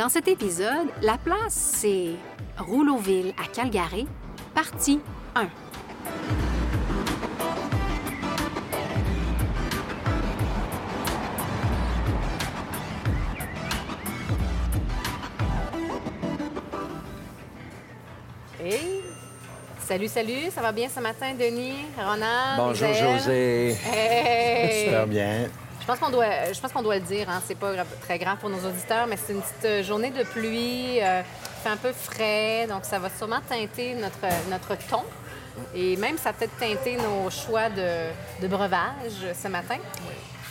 [0.00, 2.12] Dans cet épisode, la place, c'est
[2.56, 4.08] Rouleauville à Calgary,
[4.54, 4.98] partie
[5.34, 5.42] 1.
[18.58, 19.02] Hey!
[19.80, 22.56] Salut, salut, ça va bien ce matin, Denis, Ronald?
[22.56, 22.88] Bonjour?
[22.94, 23.76] José.
[23.84, 24.84] Hey!
[24.86, 25.50] Super bien?
[25.90, 27.28] Je pense qu'on doit, je pense qu'on doit le dire.
[27.28, 27.42] Hein.
[27.44, 31.02] C'est pas très grave pour nos auditeurs, mais c'est une petite euh, journée de pluie.
[31.02, 35.02] euh, il fait un peu frais, donc ça va sûrement teinter notre, notre ton.
[35.74, 38.06] Et même, ça a peut-être teinté nos choix de,
[38.40, 39.78] de breuvage ce matin.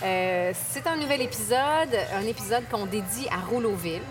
[0.03, 4.01] Euh, c'est un nouvel épisode, un épisode qu'on dédie à Rouleauville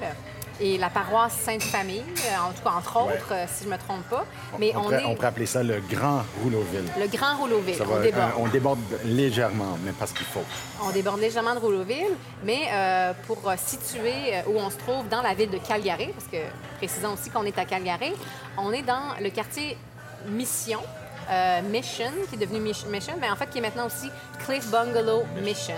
[0.61, 4.03] et la paroisse Sainte-Famille, euh, en tout cas, entre autres, euh, si je me trompe
[4.11, 4.25] pas.
[4.59, 6.85] Mais on, on, pourrait, est on pourrait appeler ça le Grand Rouleauville.
[6.99, 7.77] le Grand Rouleauville.
[7.77, 8.33] Ça on va- déborde.
[8.39, 10.43] on déborde légèrement, mais parce qu'il faut.
[10.83, 15.35] On déborde légèrement de Rouleauville, mais euh, pour situer où on se trouve dans la
[15.35, 16.39] ville de Calgary, parce que
[16.79, 18.13] précisons aussi qu'on est à Calgary,
[18.57, 19.77] on est dans le quartier
[20.27, 20.81] Mission,
[21.31, 24.11] euh, Mission, qui est devenu Mission, mais en fait qui est maintenant aussi
[24.45, 25.75] Cliff Bungalow Mission.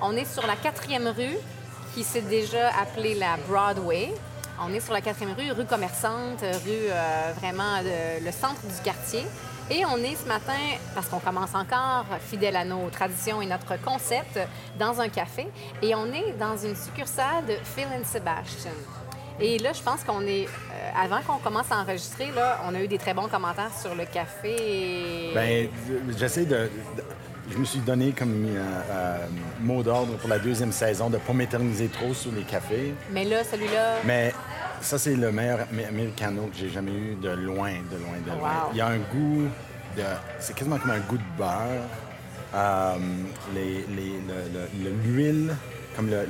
[0.00, 1.36] On est sur la quatrième rue,
[1.94, 4.12] qui s'est déjà appelée la Broadway.
[4.60, 8.82] On est sur la quatrième rue, rue commerçante, rue euh, vraiment euh, le centre du
[8.84, 9.24] quartier.
[9.70, 10.52] Et on est ce matin,
[10.94, 14.38] parce qu'on commence encore, fidèle à nos traditions et notre concept,
[14.78, 15.46] dans un café.
[15.82, 18.70] Et on est dans une succursale de Phil and Sebastian.
[19.40, 20.44] Et là, je pense qu'on est.
[20.46, 23.94] euh, avant qu'on commence à enregistrer, là, on a eu des très bons commentaires sur
[23.94, 24.54] le café.
[25.30, 25.68] et- Ben,
[26.16, 26.70] j'essaie de-
[27.50, 29.26] Je me suis donné comme euh, euh,
[29.60, 32.94] mot d'ordre pour la deuxième saison de ne pas m'éterniser trop sur les cafés.
[33.12, 33.96] Mais là, celui-là.
[34.06, 34.32] Mais
[34.80, 38.50] ça, c'est le meilleur americano que j'ai jamais eu de loin, de loin, de loin.
[38.64, 38.70] Wow.
[38.72, 39.42] Il y a un goût
[39.96, 40.02] de...
[40.40, 41.88] C'est quasiment comme un goût de beurre.
[42.54, 42.94] Euh,
[43.54, 45.54] les- les- le- le- L'huile,
[45.96, 46.26] comme le-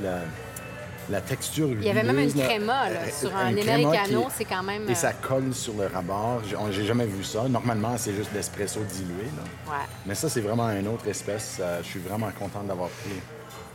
[1.09, 4.45] la, texture Il y avait même une créma là, Euh, sur un, créma americano, c'est
[4.45, 4.89] quand même.
[4.89, 6.41] Et ça euh, colle sur le rabord.
[6.71, 7.47] J'ai jamais vu ça.
[7.47, 9.25] Normalement, c'est juste l'espresso dilué.
[9.25, 9.71] là.
[9.71, 9.85] Ouais.
[10.05, 11.57] Mais ça, c'est vraiment une autre espèce.
[11.59, 13.19] Euh, je suis vraiment content d'avoir pris.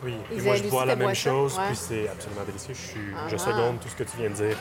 [0.03, 1.65] Oui, et moi je bois la même boisson, chose, ouais.
[1.67, 2.73] puis c'est absolument délicieux.
[2.73, 3.39] Je, suis, je Ah.
[3.39, 4.57] seconde tout ce que tu viens de dire.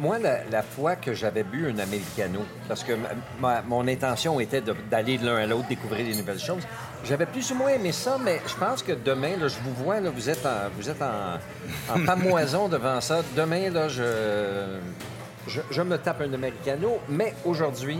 [0.00, 2.92] Moi, la, la fois que j'avais bu un americano, parce que
[3.38, 6.62] ma- mon intention était d'aller de l'un à l'autre découvrir des nouvelles choses,
[7.04, 10.00] j'avais plus ou moins aimé ça, mais je pense que demain, là, je vous vois,
[10.00, 13.20] là, vous êtes en, vous êtes en, en pamoison devant ça.
[13.36, 14.78] Demain, là, je,
[15.46, 17.98] je, je me tape un americano, mais aujourd'hui,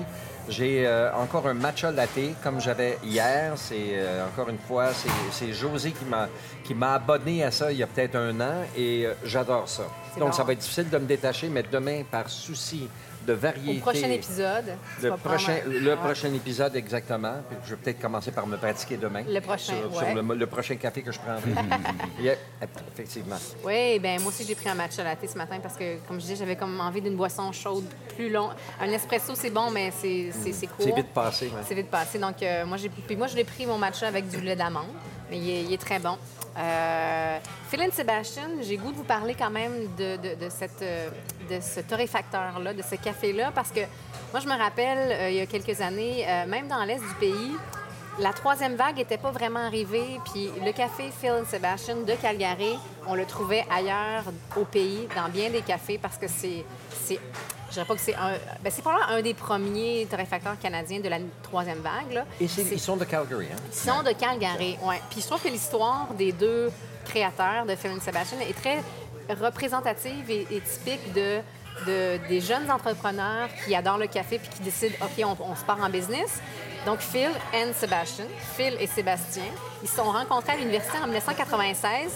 [0.49, 3.53] j'ai euh, encore un matcha latte comme j'avais hier.
[3.57, 4.87] C'est euh, encore une fois,
[5.33, 6.29] c'est- José qui m'a
[6.65, 9.83] qui m'a abonné à ça il y a peut-être un an et euh, j'adore ça.
[10.19, 10.33] Donc bon.
[10.33, 12.89] ça va être difficile de me détacher, mais demain, par souci
[13.27, 13.79] de variété.
[13.79, 14.65] Au prochain épisode.
[15.03, 15.97] Le prendre- prochain, le Ouais.
[15.97, 17.35] prochain épisode, exactement.
[17.51, 19.23] Puis je vais peut-être commencer par me pratiquer demain.
[19.29, 20.13] Le prochain, Sur, ouais.
[20.15, 21.43] sur le, le prochain café que je prendrai.
[22.21, 22.35] Yeah,
[22.95, 23.37] effectivement.
[23.65, 26.23] Oui, ben moi aussi j'ai pris un matcha latte ce matin parce que, comme je
[26.25, 27.85] disais, j'avais comme envie d'une boisson chaude
[28.17, 28.49] plus long.
[28.81, 30.31] Un espresso, c'est bon, mais c'est
[30.67, 30.77] court.
[30.87, 31.47] C'est vite passé.
[31.47, 31.63] ouais.
[31.69, 32.19] C'est vite passé.
[32.19, 34.87] Donc, euh, moi, j'ai puis moi, je l'ai pris mon matcha avec du lait d'amande,
[35.31, 36.17] mais il est, il est très bon.
[36.59, 37.39] Euh,
[37.69, 42.97] Phil Sebastian, j'ai goût de vous parler quand même euh, de ce torréfacteur-là, de ce
[42.97, 43.81] café-là, parce que
[44.33, 47.15] moi, je me rappelle, euh, il y a quelques années, euh, même dans l'Est du
[47.19, 47.57] pays,
[48.19, 53.15] la troisième vague n'était pas vraiment arrivée, puis le café Phil Sebastian de Calgary, on
[53.15, 54.25] le trouvait ailleurs
[54.57, 56.65] au pays, dans bien des cafés, parce que c'est...
[57.71, 58.33] Je dirais pas que c'est un...
[58.63, 62.25] Ben, c'est probablement un des premiers torréfacteurs canadiens de la troisième vague, là.
[62.41, 63.57] Et c'est- C'est- ils sont de Calgary, hein?
[63.73, 65.01] ils sont de Calgary, ouais.
[65.11, 66.71] Puis je trouve que l'histoire des deux
[67.05, 68.83] créateurs de Phil and Sebastian est très
[69.41, 71.39] représentative et, et typique de,
[71.87, 75.65] de- des jeunes entrepreneurs qui adorent le café puis qui décident, OK, on, on se
[75.65, 76.41] part en business.
[76.87, 78.25] Donc, Phil and Sebastian,
[78.57, 79.45] Phil et Sébastien,
[79.83, 82.11] ils se sont rencontrés à l'université en 1996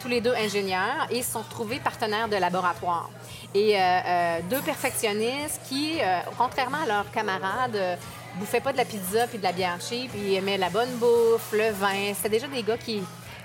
[0.00, 3.08] tous les deux ingénieurs, et ils se sont retrouvés partenaires de laboratoire.
[3.56, 7.98] Et euh, euh, deux perfectionnistes qui, euh, contrairement à leurs camarades,
[8.38, 11.52] bouffaient pas de la pizza puis de la bière cheap, ils aimaient la bonne bouffe,
[11.52, 12.12] le vin.
[12.14, 13.02] C'était déjà des gars qui,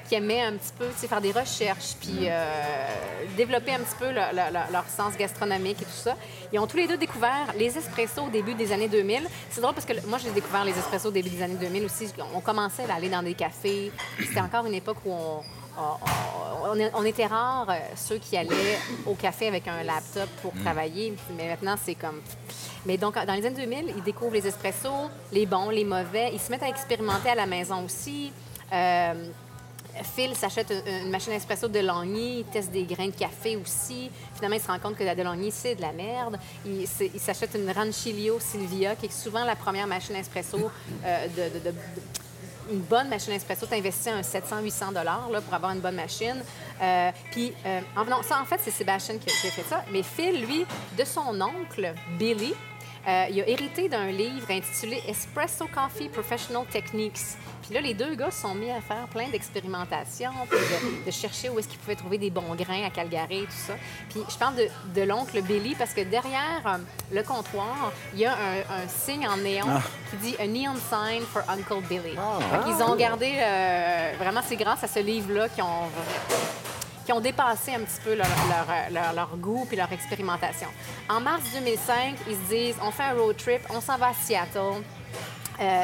[0.09, 2.45] qui aimaient un petit peu faire des recherches puis euh,
[3.37, 6.17] développer un petit peu leur, leur- leur- leur sens gastronomique et tout ça.
[6.51, 9.25] Ils ont tous les deux découvert les espressos au début des années 2000.
[9.49, 12.11] C'est drôle parce que moi, j'ai découvert les espressos au début des années 2000 aussi.
[12.35, 13.93] On commençait à aller dans des cafés.
[14.19, 15.41] C'était encore une époque où on,
[15.77, 21.13] on, était rares, euh, ceux qui allaient au café avec un laptop pour travailler.
[21.37, 22.21] Mais maintenant, c'est comme...
[22.85, 26.31] Mais donc, dans les années 2000, ils découvrent les espressos, les bons, les mauvais.
[26.33, 28.31] Ils se mettent à expérimenter à la maison aussi.
[28.73, 29.29] Euh,
[30.15, 34.09] Phil s'achète une, une machine espresso de Longny, il teste des grains de café aussi.
[34.35, 36.39] Finalement, il se rend compte que la de Longny, c'est de la merde.
[36.65, 40.71] Il, s'achète une Rancilio Silvia, qui est souvent la première machine espresso
[41.05, 41.75] euh, de- de- de- de-
[42.69, 46.43] une bonne machine espresso, tu investis un 700-800 dollars pour avoir une bonne machine.
[46.81, 49.83] Euh, puis, euh, en venant, ça, en fait, c'est Sébastien qui, qui a fait ça.
[49.91, 50.65] Mais Phil, lui,
[50.97, 52.53] de son oncle, Billy,
[53.07, 57.19] euh, il a hérité d'un livre intitulé Espresso Coffee Professional Techniques.
[57.63, 61.11] Puis là, les deux gars se sont mis à faire plein d'expérimentations, puis de, de
[61.11, 63.73] chercher où est-ce qu'ils pouvaient trouver des bons grains à Calgary et tout ça.
[64.09, 66.77] Puis je parle de, de l'oncle Billy parce que derrière euh,
[67.11, 69.81] le comptoir, il y a un, un signe en néon Ah.
[70.09, 72.15] qui dit A Neon Sign for Uncle Billy.
[72.17, 72.39] Ah.
[72.51, 75.87] Fait qu'ils ont gardé, euh, vraiment, c'est grâce à ce livre-là qu'ils ont
[77.05, 80.67] qui ont dépassé un petit peu leur, goût puis leur expérimentation.
[81.09, 84.13] En mars 2005, ils se disent on fait un road trip, on s'en va à
[84.13, 84.83] Seattle.
[85.59, 85.83] Euh,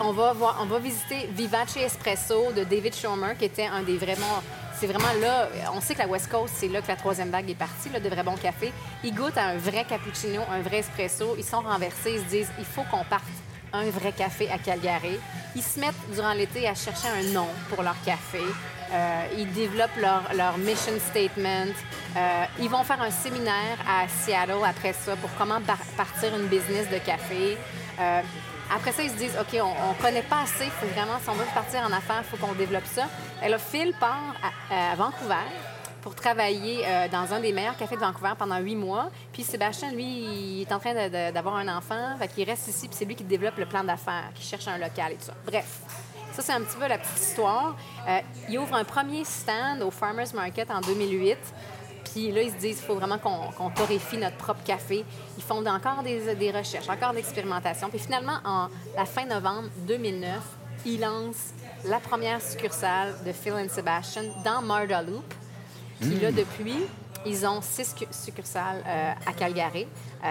[0.00, 4.42] on, va visiter Vivace Espresso de David Schomer, qui était un des vraiment.
[4.78, 5.48] C'est vraiment là.
[5.72, 8.08] On sait que la West Coast, c'est là que la troisième vague est partie, de
[8.08, 8.72] vrai bon café.
[9.02, 11.36] Ils goûtent à un vrai cappuccino, un vrai espresso.
[11.38, 12.14] Ils sont renversés.
[12.16, 13.22] Ils se disent il faut qu'on parte
[13.72, 15.18] un vrai café à Calgary.
[15.56, 18.40] Ils se mettent durant l'été à chercher un nom pour leur café.
[18.94, 21.72] Euh, ils développent leur, mission statement.
[22.16, 25.60] Euh, ils vont faire un séminaire à Seattle après ça pour comment
[25.96, 27.58] partir une business de café.
[27.98, 28.20] Euh,
[28.72, 31.34] après ça, ils se disent, OK, on ne connaît pas assez, faut vraiment, si on
[31.34, 33.08] veut partir en affaires, il faut qu'on développe ça.
[33.44, 34.34] Et là, Phil part
[34.70, 35.34] à, Vancouver
[36.00, 39.10] pour travailler dans un des meilleurs cafés de Vancouver pendant huit mois.
[39.32, 43.04] Puis Sébastien, lui, il est en train d'avoir un enfant, fait reste ici, puis c'est
[43.04, 45.34] lui qui développe le plan d'affaires, qui cherche un local et tout ça.
[45.46, 45.80] Bref,
[46.34, 47.76] ça, c'est un petit peu la petite histoire.
[48.08, 51.38] Euh, il ouvre un premier stand au Farmers Market en 2008.
[52.12, 55.04] Puis là, ils se disent qu'il faut vraiment qu'on torréfie notre propre café.
[55.36, 57.88] Ils font encore des, des recherches, encore d'expérimentation.
[57.88, 60.40] Puis finalement, en la fin novembre 2009,
[60.86, 61.54] ils lancent
[61.84, 65.34] la première succursale de Phil and Sebastian dans Marda Loop.
[66.00, 66.84] Puis là, depuis,
[67.26, 69.86] ils ont six cu- succursales euh, à Calgary.
[70.24, 70.28] Euh,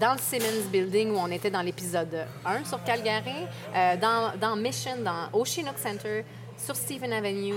[0.00, 4.56] dans le Simmons Building, où on était dans l'épisode 1 sur Calgary, euh, dans, dans
[4.56, 6.24] Mission, dans Oceanook Center,
[6.56, 7.54] sur Stephen Avenue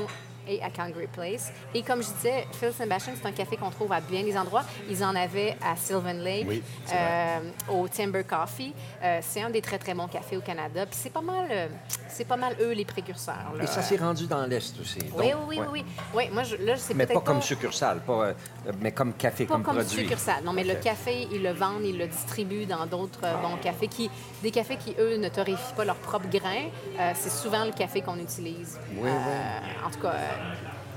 [0.49, 1.51] et à Calgary Place.
[1.73, 4.63] Et comme je disais, Phil Sebastian, c'est un café qu'on trouve à bien des endroits.
[4.89, 6.63] Ils en avaient à Sylvan Lake, Oui,
[6.93, 7.39] euh,
[7.71, 8.73] au Timber Coffee.
[9.03, 10.85] Euh, c'est un des très, très bons cafés au Canada.
[10.85, 11.67] Puis c'est pas mal, euh,
[12.09, 13.53] c'est pas mal eux les précurseurs.
[13.55, 13.63] là.
[13.63, 14.99] Et ça s'est rendu dans l'Est aussi.
[15.15, 15.85] Oui, donc, oui, oui, oui.
[16.15, 18.33] Oui, moi, je, là, c'est Mais pas comme succursale, pas,
[18.81, 20.01] mais comme café, pas comme, comme produit.
[20.01, 20.43] succursale.
[20.43, 23.87] Non, mais le café, ils le vendent, ils le distribuent dans d'autres bons cafés.
[23.87, 24.09] Qui,
[24.41, 26.65] des cafés qui, eux, ne torréfient pas leur propre grain.
[26.99, 28.77] Euh, c'est souvent le café qu'on utilise.
[28.97, 30.13] Oui, Euh, En tout cas,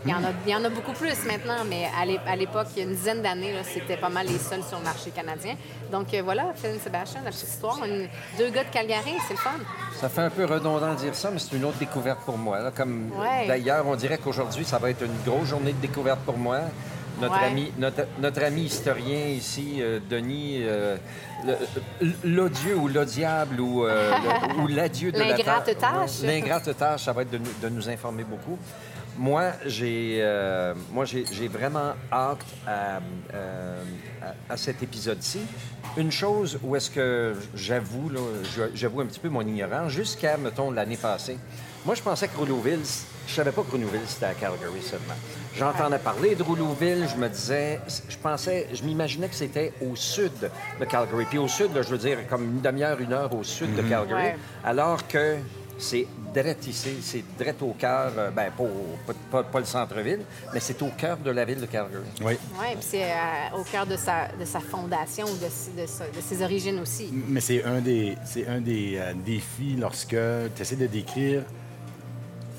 [0.04, 2.34] il y, en a, il y en a beaucoup plus maintenant, mais à l'é- à
[2.34, 5.10] l'époque, il y a une dizaine d'années, c'était pas mal les seuls sur le marché
[5.10, 5.54] canadien.
[5.92, 7.78] Donc euh, voilà, Phil Sébastien, la petite histoire.
[7.84, 9.50] Une- deux gars de Calgary, c'est le fun.
[10.00, 12.58] Ça fait un peu redondant de dire ça, mais c'est une autre découverte pour moi.
[12.58, 12.72] là.
[12.72, 13.46] Comme Ouais.
[13.46, 16.58] d'ailleurs, on dirait qu'aujourd'hui, ça va être une grosse journée de découverte pour moi.
[17.20, 17.46] Notre, Ouais.
[17.46, 20.96] ami, notre, notre ami historien ici, euh, Denis, euh,
[22.24, 24.12] l'odieux ou l'odiable ou, euh,
[24.58, 25.34] ou l'adieu de la
[25.74, 26.22] tâche.
[26.22, 28.58] L'ingrate tâche, ça va être de nous informer beaucoup.
[29.18, 32.98] Moi, j'ai euh, moi j'ai j'ai vraiment hâte à,
[33.34, 33.82] euh,
[34.22, 35.40] à- à cet épisode-ci.
[35.98, 38.20] Une chose où est-ce que j'avoue, là,
[38.74, 41.36] j'avoue un petit peu mon ignorance, jusqu'à, mettons, l'année passée.
[41.84, 42.80] Moi, je pensais que Rouleauville,
[43.26, 45.14] je savais pas que Rouleauville, c'était à Calgary seulement.
[45.54, 50.32] J'entendais parler de Rouleauville, je me disais, je pensais, je m'imaginais que c'était au sud
[50.80, 51.26] de Calgary.
[51.26, 53.82] Puis au sud, là, je veux dire, comme une demi-heure, une heure au sud de
[53.82, 54.22] Calgary.
[54.22, 54.36] Ouais.
[54.64, 55.36] Alors que
[55.82, 59.64] c'est direct ici, c'est direct au cœur, euh, ben pas, au- pas, pas- pas le
[59.66, 60.20] centre-ville,
[60.54, 62.02] mais c'est au cœur de la ville de Calgary.
[62.24, 62.34] Oui.
[62.58, 65.48] Oui, puis c'est euh, au cœur de sa, de sa fondation de,
[66.20, 67.10] ses origines aussi.
[67.28, 70.16] Mais c'est un des, c'est un des euh, défis lorsque
[70.56, 71.42] tu essaies de décrire.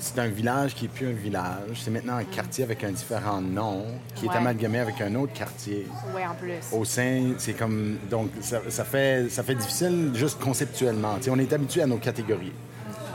[0.00, 1.80] C'est un village qui n'est plus un village.
[1.82, 4.34] C'est maintenant un quartier avec un différent nom qui Ouais.
[4.34, 5.86] est amalgamé avec un autre quartier.
[6.14, 6.52] Oui, en plus.
[6.76, 7.96] Au sein, c'est comme.
[8.10, 11.16] Donc, ça, ça fait, ça fait difficile juste conceptuellement.
[11.16, 12.52] Tu sais, on est habitué à nos catégories.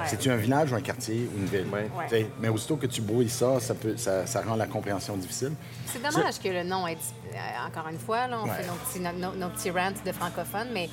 [0.08, 1.66] C'est-tu un village ou un quartier ou une ville?
[2.12, 2.28] Ouais.
[2.40, 5.52] Mais aussitôt que tu brouilles ça, ça, peut, ça, ça rend la compréhension difficile.
[5.86, 6.94] C'est dommage que le nom est.
[7.34, 8.56] euh, encore une fois, là, on Ouais.
[8.56, 10.90] fait nos petits, nos, nos- nos petits rants de francophones, mais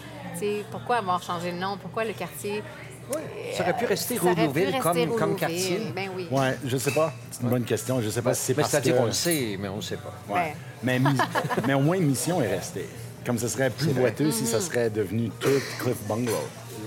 [0.70, 1.76] pourquoi avoir changé le nom?
[1.80, 2.62] Pourquoi le quartier.
[3.56, 5.36] Ça aurait pu rester Ça aurait pu rester comme, comme Rouleauville.
[5.36, 5.80] quartier.
[5.94, 6.26] Ben oui.
[6.30, 7.12] Ouais, je sais pas.
[7.30, 8.00] C'est une bonne question.
[8.02, 9.00] Je sais pas si c'est Mais parce c'est-à-dire, que...
[9.02, 10.12] on le sait, mais on ne sait pas.
[10.28, 10.56] Ouais.
[10.82, 11.16] Mais, mis-
[11.68, 12.88] mais au moins, Mission est restée.
[13.24, 15.48] Comme ce serait plus boiteux si ça serait devenu tout
[15.78, 16.36] Cliff Bungalow.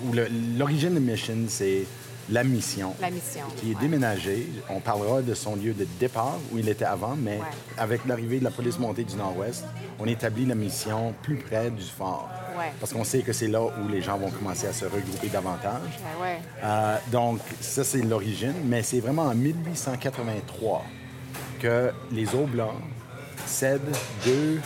[0.05, 1.85] Où le- L'origine de Mission, c'est
[2.31, 2.93] la mission.
[3.01, 3.45] La mission.
[3.57, 3.81] Qui est ouais.
[3.81, 4.48] déménagée.
[4.69, 7.43] On parlera de son lieu de départ, où il était avant, mais Ouais.
[7.77, 9.65] avec l'arrivée de la police montée du Nord-Ouest,
[10.00, 12.29] on établit la mission plus près du fort.
[12.57, 12.71] Ouais.
[12.79, 15.81] Parce qu'on sait que c'est là où les gens vont commencer à se regrouper davantage.
[16.21, 16.38] Ben.
[16.63, 20.83] Euh, donc, ça, c'est l'origine, mais c'est vraiment en 1883
[21.59, 22.74] que les Oblats
[23.45, 23.81] cèdent
[24.25, 24.59] deux,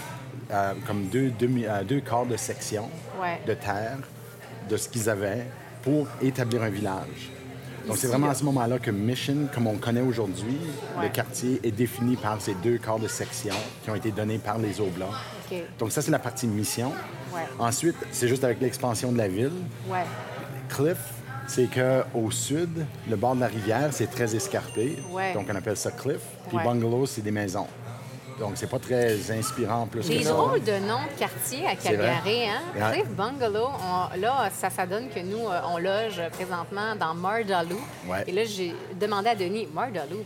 [0.51, 2.89] euh, comme deux, demi- euh, deux quarts de section
[3.48, 3.98] de terre
[4.70, 5.46] de ce qu'ils avaient
[5.82, 7.29] pour établir un village.
[7.87, 10.57] Donc, c'est vraiment à ce moment-là que Mission, comme on le connaît aujourd'hui,
[10.97, 11.03] Ouais.
[11.03, 14.57] le quartier est défini par ces deux corps de section qui ont été donnés par
[14.57, 15.09] les Oblats.
[15.51, 15.57] OK.
[15.79, 16.91] Donc, ça, c'est la partie mission.
[17.33, 17.41] Ouais.
[17.59, 19.51] Ensuite, c'est juste avec l'expansion de la ville.
[19.89, 20.03] Ouais.
[20.69, 20.97] Cliff,
[21.47, 24.97] c'est que au sud, le bord de la rivière, c'est très escarpé.
[25.33, 26.21] Donc, on appelle ça cliff.
[26.47, 27.67] Puis bungalow, c'est des maisons.
[28.43, 30.31] Donc, c'est pas très inspirant plus Des que ça.
[30.31, 31.75] drôles de noms de quartier à.
[31.75, 32.91] Calgary, hein?
[32.91, 37.79] Cliff Bungalow, on- là, ça, ça donne que nous, euh, on loge présentement dans Mardaloo.
[38.07, 38.23] Ouais.
[38.27, 40.23] Et là, j'ai demandé à Denis, Mardaloo,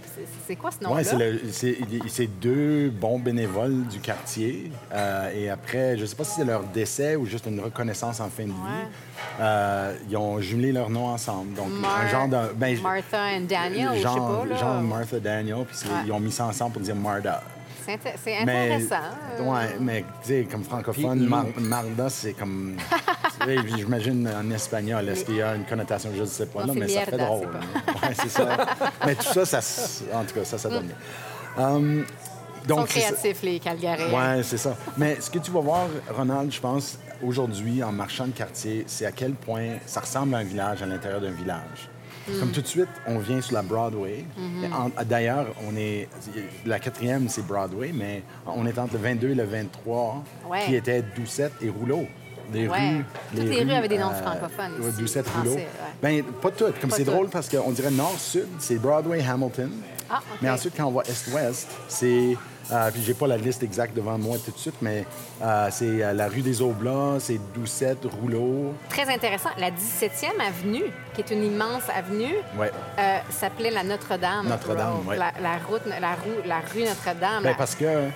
[0.48, 1.02] c'est- quoi ce nom-là?
[1.14, 4.72] Oui, c'est, deux bons bénévoles du quartier.
[4.94, 8.20] Euh, et après, je ne sais pas si c'est leur décès ou juste une reconnaissance
[8.20, 8.54] en fin de vie.
[8.54, 8.88] Ouais.
[9.40, 11.54] euh, ils ont jumelé leurs noms ensemble.
[11.54, 12.54] Donc, Mar- un genre de.
[12.56, 14.56] ben, Martha and Daniel, ou je sais genre, pas, là.
[14.56, 15.96] genre Martha Daniel, puis Ouais.
[16.06, 17.42] ils ont mis ça ensemble pour dire Marda.
[17.88, 18.96] C'est inté- c'est Mais, intéressant.
[19.40, 19.44] euh.
[19.44, 22.76] ouais, mais tu sais, comme francophone, Mar- Marda, c'est comme.
[23.78, 26.80] J'imagine en espagnol, est-ce qu'il y a une connotation, je ne sais pas, Non, là,
[26.82, 27.48] mais ça fait mierda, drôle.
[27.48, 28.58] Ouais, c'est ça.
[29.06, 30.96] mais tout ça, ça, s- en tout cas, ça, ça donne bien.
[31.66, 32.04] Hum,
[32.64, 33.12] Ils sont donc, c'est ça.
[33.14, 34.08] créatifs, les Calgaréens.
[34.38, 34.76] Oui, c'est ça.
[34.98, 39.06] Mais ce que tu vas voir, Ronald, je pense, aujourd'hui, en marchant le quartier, c'est
[39.06, 41.90] à quel point ça ressemble à un village à l'intérieur d'un village.
[42.28, 42.40] Mm.
[42.40, 44.26] Comme tout de suite, on vient sur la Broadway.
[44.40, 45.06] Mm-hmm.
[45.06, 46.10] D'ailleurs, on est
[46.66, 50.66] la quatrième, c'est Broadway, mais on est entre le 22 et le 23, Ouais.
[50.66, 52.06] qui était Doucette et Rouleau.
[52.54, 52.78] Les Ouais.
[52.98, 53.06] rues,
[53.36, 55.56] Toutes les rues avaient des noms francophones ouais, ici, Doucette, français, Rouleau.
[55.62, 55.68] ouais.
[56.02, 56.80] Ben, pas toutes.
[56.80, 59.70] Comme c'est drôle parce qu'on dirait nord-sud, c'est Broadway, Hamilton.
[60.10, 60.20] Ah.
[60.42, 62.36] Mais ensuite, quand on va est-ouest, c'est.
[62.70, 65.06] Euh, puis j'ai pas la liste exacte devant moi tout de suite, mais
[65.42, 68.74] euh, c'est euh, la rue des Oblats, c'est Doucette, Rouleau.
[68.90, 69.52] Très intéressant.
[69.58, 70.84] La 17e avenue,
[71.14, 72.70] qui est une immense avenue, Ouais.
[73.00, 74.48] euh, s'appelait la Notre-Dame.
[74.50, 75.16] Notre-Dame, ouais.
[75.16, 77.44] la, la route, la, rue, la rue Notre-Dame.
[77.46, 78.10] La- parce que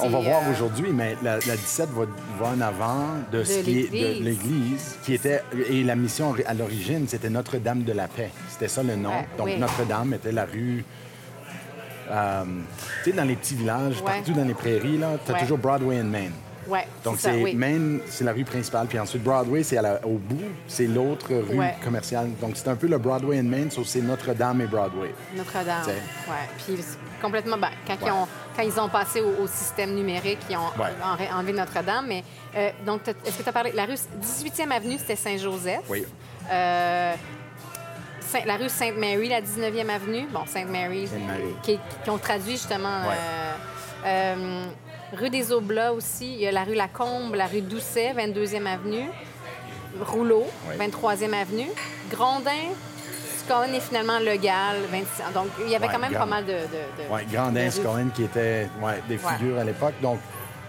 [0.00, 2.04] on va voir aujourd'hui, mais la, la 17 va,
[2.38, 4.98] va en avant de, ce qui est de l'église.
[5.02, 8.30] qui était et la mission à l'origine, c'était Notre-Dame de la Paix.
[8.50, 9.10] C'était ça le nom.
[9.36, 9.58] Donc oui.
[9.58, 10.84] Notre-Dame était la rue.
[12.10, 12.44] Euh,
[13.04, 14.04] tu sais, dans les petits villages, Ouais.
[14.14, 15.40] partout dans les prairies, là, tu as Ouais.
[15.40, 16.30] toujours Broadway and Main.
[16.68, 17.54] Ouais, Donc, c'est oui.
[17.54, 21.76] Main, c'est la rue principale, puis ensuite Broadway, c'est au bout, c'est l'autre rue Ouais.
[21.84, 22.28] commerciale.
[22.40, 25.14] Donc, c'est un peu le Broadway and Main, sauf c'est Notre-Dame et Broadway.
[25.36, 25.84] Notre-Dame.
[25.86, 26.34] Ouais.
[26.66, 26.76] Puis
[27.22, 27.56] complètement.
[27.56, 27.98] Ben, quand, Ouais.
[28.06, 32.06] ils ont, quand ils ont passé au, au système numérique, ils ont en- enlevé Notre-Dame.
[32.08, 32.24] Mais
[32.56, 33.70] euh, donc, t'as- est-ce que tu as parlé.
[33.70, 35.82] La rue 18e avenue, c'était Saint-Joseph?
[35.88, 36.04] Oui.
[36.50, 37.14] Euh,
[38.46, 40.26] la rue Sainte-Marie, la 19e avenue.
[40.32, 41.08] Bon, Sainte-Marie,
[41.62, 43.00] qui, qui ont traduit justement.
[43.08, 43.14] Ouais.
[43.16, 43.54] euh,
[44.06, 44.64] euh,
[45.16, 46.34] rue des Oblats aussi.
[46.34, 49.08] Il y a la rue Lacombe, la rue Doucet, 22e avenue.
[50.00, 50.76] Rouleau, Ouais.
[50.76, 51.68] 23e avenue.
[52.10, 52.50] Grondin,
[53.38, 56.26] Scullin et finalement Le Gall, 26 Donc, il y avait Ouais, quand même Grand- pas
[56.26, 56.52] mal de.
[56.52, 57.20] de, de Oui,
[57.64, 57.70] rues.
[57.70, 59.32] Scullin, qui étaient ouais, des Ouais.
[59.38, 59.94] figures à l'époque.
[60.02, 60.18] Donc,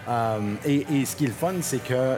[0.08, 2.16] euh, et, et ce qui est le fun, c'est que,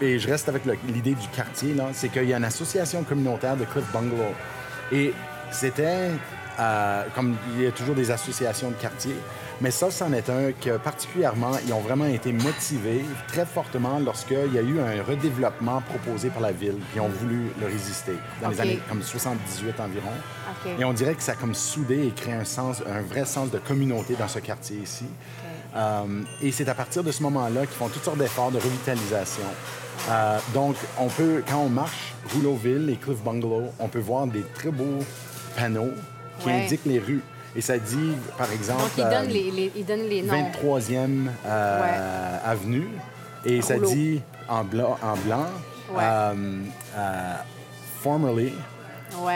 [0.00, 3.64] et je reste avec l'idée du quartier, c'est qu'il y a une association communautaire de
[3.64, 4.34] Cliff Bungalow.
[4.92, 5.12] Et
[5.50, 6.10] c'était,
[6.58, 9.14] euh, comme il y a toujours des associations de quartier,
[9.60, 14.54] mais ça, c'en est un que particulièrement, ils ont vraiment été motivés très fortement lorsqu'il
[14.54, 18.14] y a eu un redéveloppement proposé par la ville, puis ils ont voulu le résister
[18.40, 18.54] dans OK.
[18.54, 20.12] les années comme 78 environ.
[20.78, 23.50] Et on dirait que ça a comme soudé et créé un, sens, un vrai sens
[23.50, 25.06] de communauté dans ce quartier ici.
[25.76, 26.02] Euh,
[26.42, 29.44] et c'est à partir de ce moment-là qu'ils font toutes sortes d'efforts de revitalisation.
[30.10, 34.42] Euh, donc, on peut, quand on marche Rouleauville et Cliff Bungalow, on peut voir des
[34.54, 34.98] très beaux
[35.56, 35.92] panneaux
[36.40, 36.64] qui Ouais.
[36.64, 37.20] indiquent les rues.
[37.54, 40.32] Et ça dit, par exemple, Donc, ils euh, donnent les, les- ils donnent les noms.
[40.32, 42.88] 23e euh, avenue.
[43.44, 45.46] Et ça dit en blanc, en blanc
[45.94, 46.04] Ouais.
[48.02, 48.52] formerly.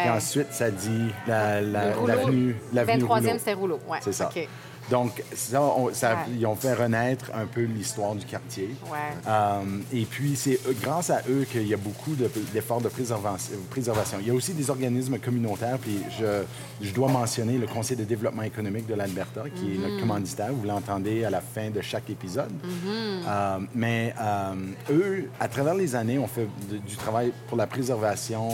[0.05, 3.38] Et ensuite, ça dit la- la- l'avenue l'avenue 23e, Rouleau.
[3.38, 3.81] c'était Rouleau.
[4.00, 4.31] C'est ça.
[4.35, 4.49] OK.
[4.91, 6.35] Donc, ça, on- ça- Ouais.
[6.38, 8.69] ils ont fait renaître un peu l'histoire du quartier.
[8.93, 8.99] Ouais.
[9.26, 9.61] Euh,
[9.93, 13.55] et puis, c'est eux- grâce à eux qu'il y a beaucoup de- d'efforts de, préservation,
[13.71, 14.19] préservation.
[14.21, 16.43] Il y a aussi des organismes communautaires, puis je,
[16.83, 20.53] je dois mentionner le Conseil de développement économique de l'Alberta, qui est notre commanditaire.
[20.53, 22.50] Vous l'entendez à la fin de chaque épisode.
[22.53, 23.23] Mm-hmm.
[23.26, 24.53] Euh, mais euh,
[24.93, 28.49] eux, à travers les années, ont fait de- du travail pour la préservation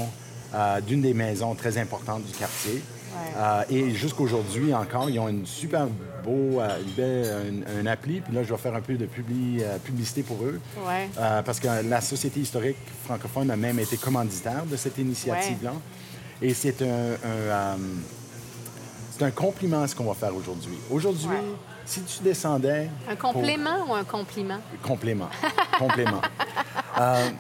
[0.53, 2.83] euh, d'une des maisons très importantes du quartier.
[3.13, 3.33] Ouais.
[3.37, 5.87] Euh, et jusqu'aujourd'hui encore, ils ont une super
[6.25, 8.21] beau, euh, une belle, un, un appli.
[8.21, 10.61] Puis là, je vais faire un peu de publi- euh, publicité pour eux.
[10.87, 11.09] Ouais.
[11.19, 15.73] Euh, parce que la Société historique francophone a même été commanditaire de cette initiative-là.
[16.43, 17.77] Et c'est un, un,
[19.11, 20.79] c'est un compliment ce qu'on va faire aujourd'hui.
[20.91, 21.27] Aujourd'hui,
[21.85, 22.89] si tu descendais...
[23.11, 24.59] Un pour- complément ou un compliment?
[24.83, 25.29] Complément.
[25.79, 26.21] Complément.
[27.01, 27.31] Euh,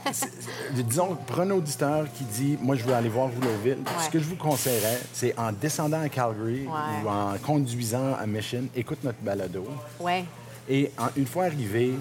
[0.74, 4.04] disons, pour un auditeur qui dit Moi, je veux aller voir Rouleauville, Ouais.
[4.04, 7.04] ce que je vous conseillerais, c'est en descendant à Calgary Ouais.
[7.04, 9.66] ou en conduisant à Mission, écoute notre balado.
[9.98, 10.24] Ouais.
[10.68, 11.92] Et en- une fois arrivé,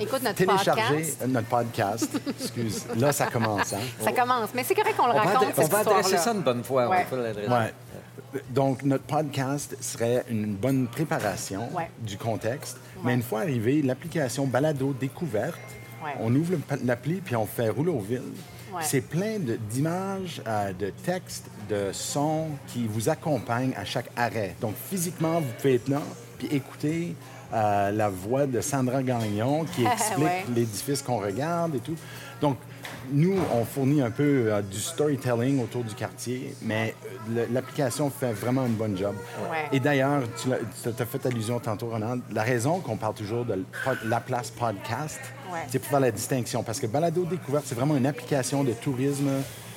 [0.00, 1.26] Écoute notre télécharger podcast.
[1.26, 2.20] notre podcast.
[2.40, 2.84] Excuse.
[2.96, 3.72] Là, ça commence.
[3.72, 3.78] Hein?
[4.00, 4.50] Ça commence.
[4.54, 6.88] Mais c'est correct qu'on le On raconte, on va adresser ça une bonne fois.
[6.88, 7.04] Ouais.
[7.12, 7.50] On l'adresser.
[7.50, 7.74] Ouais.
[8.50, 11.90] Donc, notre podcast serait une bonne préparation Ouais.
[11.98, 12.76] du contexte.
[12.96, 13.02] Ouais.
[13.06, 15.58] Mais une fois arrivé, l'application Balado Découverte,
[16.04, 16.12] Ouais.
[16.20, 17.98] on ouvre l'appli puis on fait rouler au.
[18.00, 18.82] Ouais.
[18.82, 24.54] C'est plein de- d'images, euh, de textes, de sons qui vous accompagnent à chaque arrêt.
[24.60, 26.02] Donc, physiquement, vous pouvez être là
[26.38, 27.14] puis écouter
[27.54, 30.44] euh, la voix de Sandra Gagnon qui explique Ouais.
[30.54, 31.96] l'édifice qu'on regarde et tout.
[32.42, 32.58] Donc,
[33.12, 34.22] nous, on fournit un peu
[34.52, 36.94] euh, du storytelling autour du quartier, mais
[37.36, 39.14] euh, l'application fait vraiment une bonne job.
[39.50, 39.68] Ouais.
[39.72, 43.64] Et d'ailleurs, tu as fait allusion tantôt, Ronald, la raison qu'on parle toujours de
[44.04, 45.20] la place podcast,
[45.52, 45.60] Ouais.
[45.68, 46.62] c'est pour faire la distinction.
[46.62, 49.30] Parce que Balado Découverte, c'est vraiment une application de tourisme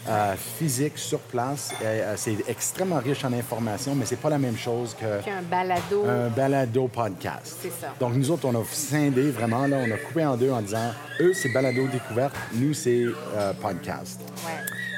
[0.07, 1.71] euh, physique sur place.
[1.83, 5.41] Euh, c'est extrêmement riche en informations, mais c'est pas la même chose que Puis un
[5.43, 6.05] balado.
[6.07, 7.57] un balado podcast.
[7.61, 7.93] C'est ça.
[7.99, 10.91] Donc, nous autres, on a scindé vraiment, là, on a coupé en deux en disant,
[11.19, 13.03] eux, c'est balado découverte, nous, c'est
[13.35, 14.19] euh, podcast.
[14.45, 14.51] Ouais.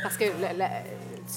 [0.04, 0.70] Parce que la- la-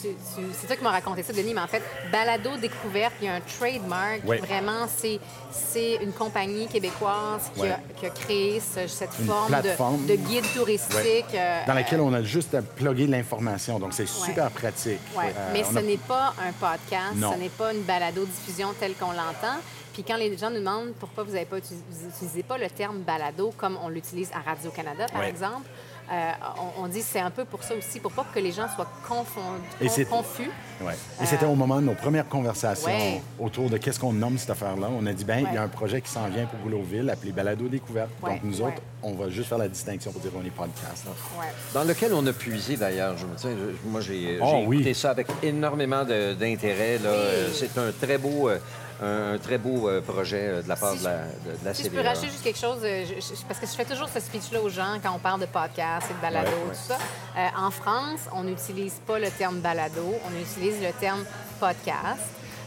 [0.00, 3.26] tu- tu- c'est toi qui m'as raconté ça, Denis, mais en fait, Balado Découverte, il
[3.26, 4.20] y a un trademark.
[4.26, 4.38] Oui.
[4.38, 5.18] Vraiment, c'est,
[5.50, 7.76] c'est une compagnie québécoise qui, a, Ouais.
[7.98, 11.26] qui a créé ce- cette Une forme de, de guide touristique.
[11.34, 13.78] Euh, Dans laquelle on a juste à plugger de l'information.
[13.78, 15.00] Donc, c'est super pratique.
[15.16, 15.20] Euh,
[15.52, 17.32] Mais ce a- n'est pas un podcast, Non.
[17.32, 19.56] ce n'est pas une balado-diffusion telle qu'on l'entend.
[19.92, 22.68] Puis quand les gens nous demandent pourquoi vous n'avez pas utilisé, vous utilisez pas le
[22.68, 25.66] terme balado comme on l'utilise à Radio-Canada, par exemple,
[26.12, 26.30] euh,
[26.78, 28.66] on, on dit que c'est un peu pour ça aussi, pour pas que les gens
[28.74, 30.50] soient confondus, Et confus.
[30.80, 30.94] Ouais.
[31.22, 33.22] Et c'était au moment de nos premières conversations Euh, Ouais.
[33.38, 34.88] autour de qu'est-ce qu'on nomme cette affaire-là.
[34.98, 37.32] On a dit, ben il y a un projet qui s'en vient pour Gouloville, appelé
[37.32, 38.10] Balado Découverte.
[38.22, 38.68] Ouais, Donc, nous ouais.
[38.68, 41.06] autres, on va juste faire la distinction pour dire qu'on est podcast.
[41.38, 41.46] Ouais.
[41.74, 43.16] Dans lequel on a puisé d'ailleurs.
[43.16, 44.76] Je, je- moi, j'ai Oh, j'ai oui.
[44.76, 46.98] écouté ça avec énormément d'intérêt.
[47.04, 48.58] Euh, C'est un très beau, euh,
[49.02, 51.64] un, un très beau euh, projet euh, de la part Si de la, de, de
[51.64, 53.84] la Si je peux rajouter juste quelque chose, euh, je- je- parce que je fais
[53.84, 56.70] toujours ce speech-là aux gens quand on parle de podcast et de balado, Ouais, ouais.
[56.70, 56.98] tout ça.
[57.36, 61.24] Euh, en France, on n'utilise pas le terme balado, on utilise le terme
[61.60, 62.22] podcast.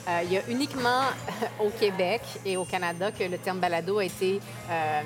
[0.08, 1.02] Euh, il y a uniquement
[1.60, 4.40] au Québec et au Canada que le terme balado a été
[4.72, 5.02] euh,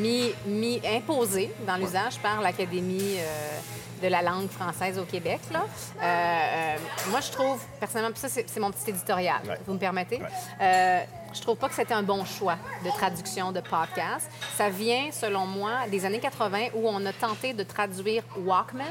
[0.00, 3.16] mis, mis- imposé dans l'usage par l'Académie
[4.00, 5.40] de la langue française au Québec.
[5.52, 5.60] Là.
[6.00, 6.76] Euh, euh,
[7.10, 9.58] moi, je trouve, personnellement, puis ça, c'est c'est mon petit éditorial, Ouais.
[9.66, 10.16] vous me permettez?
[10.18, 10.28] Ouais.
[10.60, 11.00] Euh,
[11.34, 14.30] je trouve pas que c'était un bon choix de traduction de podcast.
[14.56, 18.84] Ça vient, selon moi, des années 80 où on a tenté de traduire Walkman.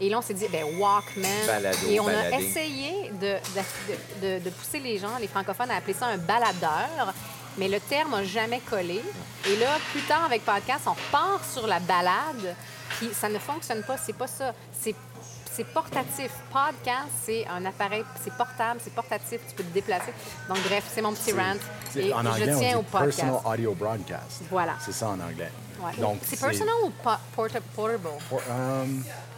[0.00, 1.46] Et là, on s'est dit, ben Walkman.
[1.46, 2.34] Balado, et on baladé.
[2.36, 6.18] a essayé de, de- de- de pousser les gens, les francophones, à appeler ça un
[6.18, 7.12] baladeur.
[7.56, 9.02] Mais le terme n'a jamais collé.
[9.48, 12.54] Et là, plus tard, avec podcast, on part sur la balade.
[12.98, 13.96] Puis ça ne fonctionne pas.
[13.96, 14.52] C'est pas ça.
[14.80, 14.94] C'est
[15.52, 16.30] c'est portatif.
[16.52, 20.12] Podcast, c'est un appareil, c'est portable, c'est portatif, tu peux te déplacer.
[20.48, 21.54] Donc, bref, c'est mon petit rant.
[21.90, 23.16] C'est- Et en je anglais, tiens on au podcast.
[23.16, 24.42] Personal Audio Broadcast.
[24.52, 24.74] Voilà.
[24.80, 25.50] C'est ça en anglais.
[25.82, 26.00] Ouais.
[26.00, 28.08] Donc, c'est personal ou po- porta- portable?
[28.28, 28.40] Pour-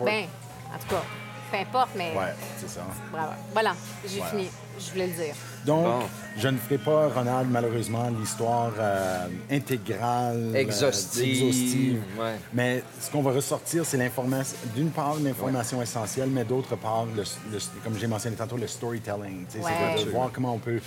[0.05, 0.27] Ben,
[0.75, 1.03] en tout cas,
[1.51, 2.83] peu importe, mais Ouais, c'est ça.
[3.11, 3.33] bravo.
[3.55, 3.75] Voilà,
[4.07, 4.31] j'ai Voilà.
[4.31, 4.51] fini.
[4.79, 5.35] Je voulais le dire.
[5.67, 6.01] Donc, Bon.
[6.39, 12.37] je ne ferai pas, Ronald, malheureusement, l'histoire euh, intégrale, euh, Exhaustive, ouais.
[12.55, 17.23] Mais ce qu'on va ressortir, c'est l'information, d'une part, l'information essentielle, mais d'autre part, le,
[17.53, 19.45] le- comme j'ai mentionné tantôt, le storytelling.
[19.47, 19.73] Tu sais, Ouais.
[19.97, 20.81] C'est de, de voir comment on peut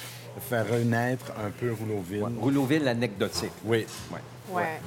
[0.49, 2.23] faire renaître un peu Rouleauville.
[2.41, 3.51] Rouleauville anecdotique.
[3.65, 3.85] Oui.
[4.11, 4.19] Ouais.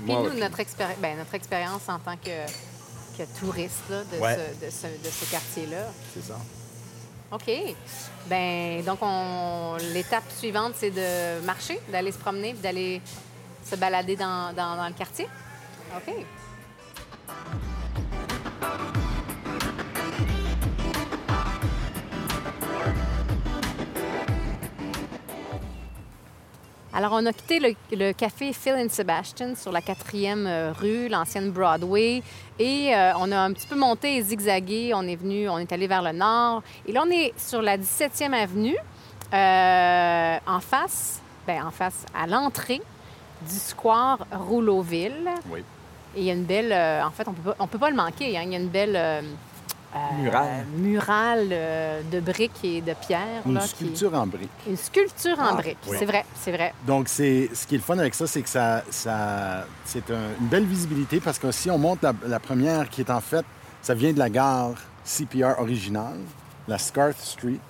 [0.04, 0.38] Puis Moi, nous, ok.
[0.40, 2.46] notre, expéri- ben, notre expérience en tant que,
[3.16, 4.34] que touriste là, de, Ouais.
[4.60, 5.86] ce, de ce, de ce quartier-là.
[6.12, 6.38] C'est ça.
[7.32, 7.50] OK.
[8.28, 9.76] Ben, donc, on...
[9.92, 13.00] l'étape suivante, c'est de marcher, d'aller se promener, d'aller
[13.64, 15.26] se balader dans, dans- dans le quartier.
[15.96, 16.12] OK.
[26.96, 31.08] Alors, on a quitté le, le café Phil and Sebastian sur la quatrième euh, rue,
[31.08, 32.22] l'ancienne Broadway,
[32.58, 34.92] et euh, on a un petit peu monté et zigzagué.
[34.94, 37.76] On est venu, on est allé vers le nord, et là, on est sur la
[37.76, 38.78] 17e avenue,
[39.34, 42.80] euh, en face, ben, en face, à l'entrée
[43.42, 45.28] du square Rouleauville.
[45.50, 45.62] Oui.
[46.16, 47.90] Et il y a une belle, euh, en fait, on peut pas, on peut pas
[47.90, 48.38] le manquer.
[48.38, 48.42] hein.
[48.46, 48.96] Il y a une belle
[49.94, 50.64] euh, Murale.
[50.76, 53.42] murale, euh, de briques et de pierres.
[53.46, 54.48] Une là, qui- sculpture en briques.
[54.68, 55.78] Une sculpture en Ah, briques.
[55.88, 55.96] oui.
[55.98, 56.72] C'est vrai, c'est vrai.
[56.86, 60.40] Donc, c'est, ce qui est le fun avec ça, c'est que ça, ça, c'est un-
[60.40, 63.44] une belle visibilité parce que si on monte la, la première, qui est en fait,
[63.82, 66.18] ça vient de la gare CPR originale,
[66.68, 67.60] la Scarth Street,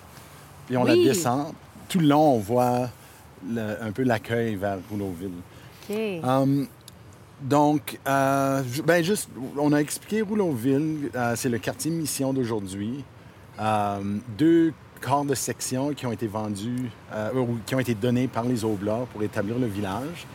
[0.67, 0.89] puis on Oui.
[1.05, 1.53] la descend.
[1.89, 2.89] Tout le long, on voit
[3.49, 5.31] le- un peu l'accueil vers Rouleauville.
[5.89, 5.97] OK.
[6.25, 6.67] Hum,
[7.41, 13.05] donc, euh, ben juste, on a expliqué Rouleauville, euh, c'est le quartier mission d'aujourd'hui.
[13.61, 13.99] Euh,
[14.39, 14.73] deux
[15.03, 16.91] corps de section qui ont été vendus,
[17.35, 20.27] ou qui ont été donnés par les Oblats pour établir le village.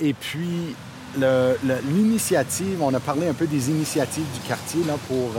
[0.00, 0.74] Et puis,
[1.14, 5.34] l'initiative, on a parlé un peu des initiatives du quartier là, pour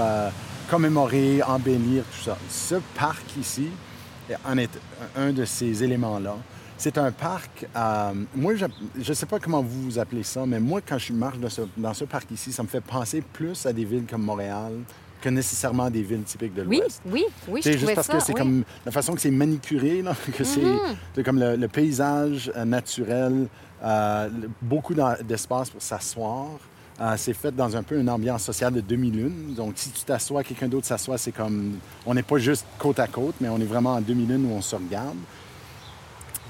[0.69, 2.37] commémorer, embellir, tout ça.
[2.47, 3.69] Ce parc ici
[4.45, 4.79] en est
[5.15, 6.37] un de ces éléments-là.
[6.83, 10.59] C'est un parc, euh, moi je ne sais pas comment vous vous appelez ça, mais
[10.59, 13.65] moi quand je marche dans ce, dans ce parc ici, ça me fait penser plus
[13.65, 14.73] à des villes comme Montréal
[15.21, 17.01] que nécessairement des villes typiques de Oui, l'Ouest.
[17.09, 18.17] oui, oui, je C'est juste parce ça.
[18.17, 18.37] que c'est oui.
[18.37, 20.95] comme la façon que c'est manicuré, là, que c'est Mm-hmm.
[21.15, 23.47] c'est comme le, le paysage euh, naturel,
[23.81, 24.29] euh,
[24.61, 26.47] beaucoup d'espace pour s'asseoir.
[26.99, 29.53] Euh, c'est fait dans un peu une ambiance sociale de demi-lune.
[29.55, 31.75] Donc, si tu t'assois, quelqu'un d'autre s'assoit, c'est comme.
[32.05, 34.61] On n'est pas juste côte à côte, mais on est vraiment en demi-lune où on
[34.61, 35.15] se regarde.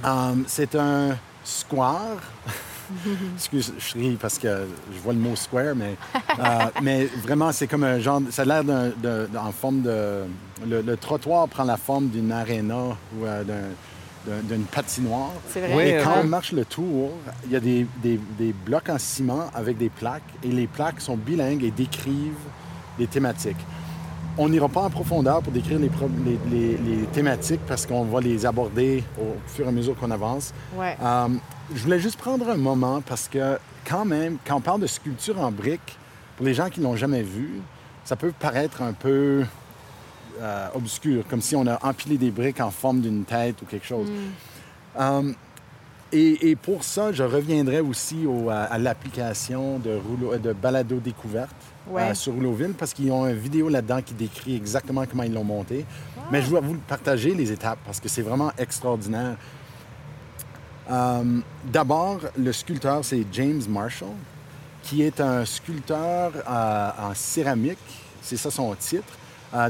[0.06, 2.18] Euh, c'est un square.
[3.36, 5.96] Excuse, je ris parce que je vois le mot square, mais,
[6.40, 6.44] euh,
[6.82, 8.22] mais vraiment, c'est comme un genre.
[8.30, 8.92] Ça a l'air d'un,
[9.38, 10.24] en forme de.
[10.68, 12.76] Le, le trottoir prend la forme d'une aréna
[13.18, 13.54] ou euh, d'un-
[14.26, 15.32] d'un- d'une patinoire.
[15.50, 15.74] C'est vrai.
[15.76, 16.22] Oui, Et quand ouais.
[16.24, 17.12] on marche le tour,
[17.46, 21.02] il y a des, des- des blocs en ciment avec des plaques et les plaques
[21.02, 22.34] sont bilingues et décrivent
[23.00, 23.58] des thématiques.
[24.38, 28.04] On n'ira pas en profondeur pour décrire les, pro- les- les- les thématiques parce qu'on
[28.04, 30.54] va les aborder au fur et à mesure qu'on avance.
[30.76, 30.98] Ouais.
[31.02, 31.28] Euh,
[31.76, 35.40] je voulais juste prendre un moment parce que quand même, quand on parle de sculpture
[35.40, 35.98] en briques,
[36.36, 37.62] pour les gens qui l'ont jamais vu,
[38.06, 39.44] ça peut paraître un peu
[40.42, 43.86] euh, obscur, comme si on a empilé des briques en forme d'une tête ou quelque
[43.86, 44.08] chose.
[45.00, 45.32] Euh,
[46.12, 50.96] et, et pour ça, je reviendrai aussi au- à, à l'application de, rouleau- de balado
[50.98, 51.56] découverte
[51.88, 52.02] Ouais.
[52.02, 55.44] euh, sur Rouleauville parce qu'ils ont une vidéo là-dedans qui décrit exactement comment ils l'ont
[55.44, 55.86] monté.
[56.32, 59.36] Mais je dois vous partager, les étapes, parce que c'est vraiment extraordinaire.
[60.90, 64.10] Euh, D'abord, le sculpteur, c'est James Marshall,
[64.82, 67.78] qui est un sculpteur euh, en céramique,
[68.22, 69.14] c'est ça son titre,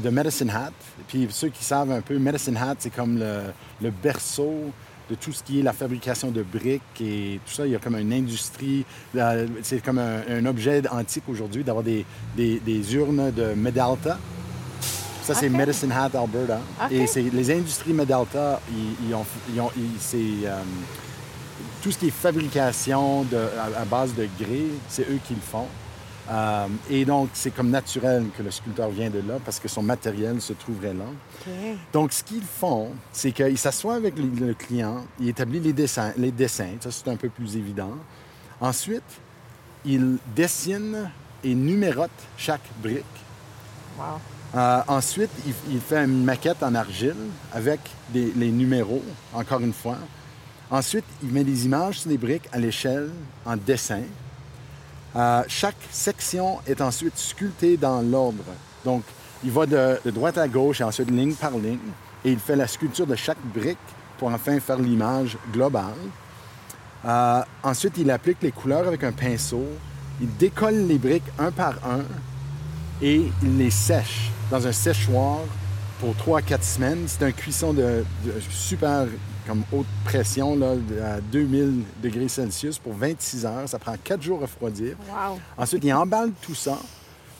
[0.01, 0.71] de Medicine Hat.
[1.09, 3.41] Puis ceux qui savent un peu, Medicine Hat, c'est comme le,
[3.81, 4.71] le berceau
[5.09, 7.65] de tout ce qui est la fabrication de briques et tout ça.
[7.65, 8.85] Il y a comme une industrie,
[9.61, 14.17] c'est comme un, un objet antique aujourd'hui d'avoir des, des- des urnes de Medalta.
[15.23, 15.47] Ça, c'est.
[15.49, 16.59] Medicine Hat, Alberta.
[16.85, 16.91] Ok.
[16.91, 20.61] Et c'est les industries Medalta, ils, ils ont, ils ont- ils- euh,
[21.81, 25.41] tout ce qui est fabrication de, à, à base de grès, c'est eux qui le
[25.41, 25.67] font.
[26.31, 29.83] Euh, et donc, c'est comme naturel que le sculpteur vient de là parce que son
[29.83, 31.03] matériel se trouverait là.
[31.91, 36.13] Donc, ce qu'ils font, c'est qu'ils s'assoient avec le, le client, ils établissent les dessins,
[36.17, 37.91] les dessins, ça c'est un peu plus évident.
[38.61, 39.03] Ensuite,
[39.85, 41.09] ils dessinent
[41.43, 43.03] et numérotent chaque brique.
[43.99, 44.03] Wow.
[44.55, 47.15] Euh, ensuite, il, il fait une maquette en argile
[47.51, 49.97] avec des- les numéros, encore une fois.
[50.71, 53.09] Ensuite, il met des images sur les briques à l'échelle
[53.45, 54.03] en dessin.
[55.15, 58.43] Euh, chaque section est ensuite sculptée dans l'ordre.
[58.83, 59.03] Donc,
[59.43, 61.77] il va de, droite à gauche et ensuite ligne par ligne.
[62.25, 63.77] Et il fait la sculpture de chaque brique
[64.17, 65.93] pour enfin faire l'image globale.
[67.05, 69.65] Euh, ensuite, il applique les couleurs avec un pinceau.
[70.21, 72.01] Il décolle les briques un par un
[73.01, 75.39] et il les sèche dans un séchoir
[75.99, 77.03] pour 3 à 4 semaines.
[77.07, 78.03] C'est un cuisson de
[78.49, 79.05] super
[79.47, 83.67] comme haute pression là, à 2000 degrés Celsius pour 26 heures.
[83.69, 84.95] Ça prend 4 jours à refroidir.
[85.09, 85.39] Wow.
[85.57, 86.77] Ensuite, il emballe tout ça,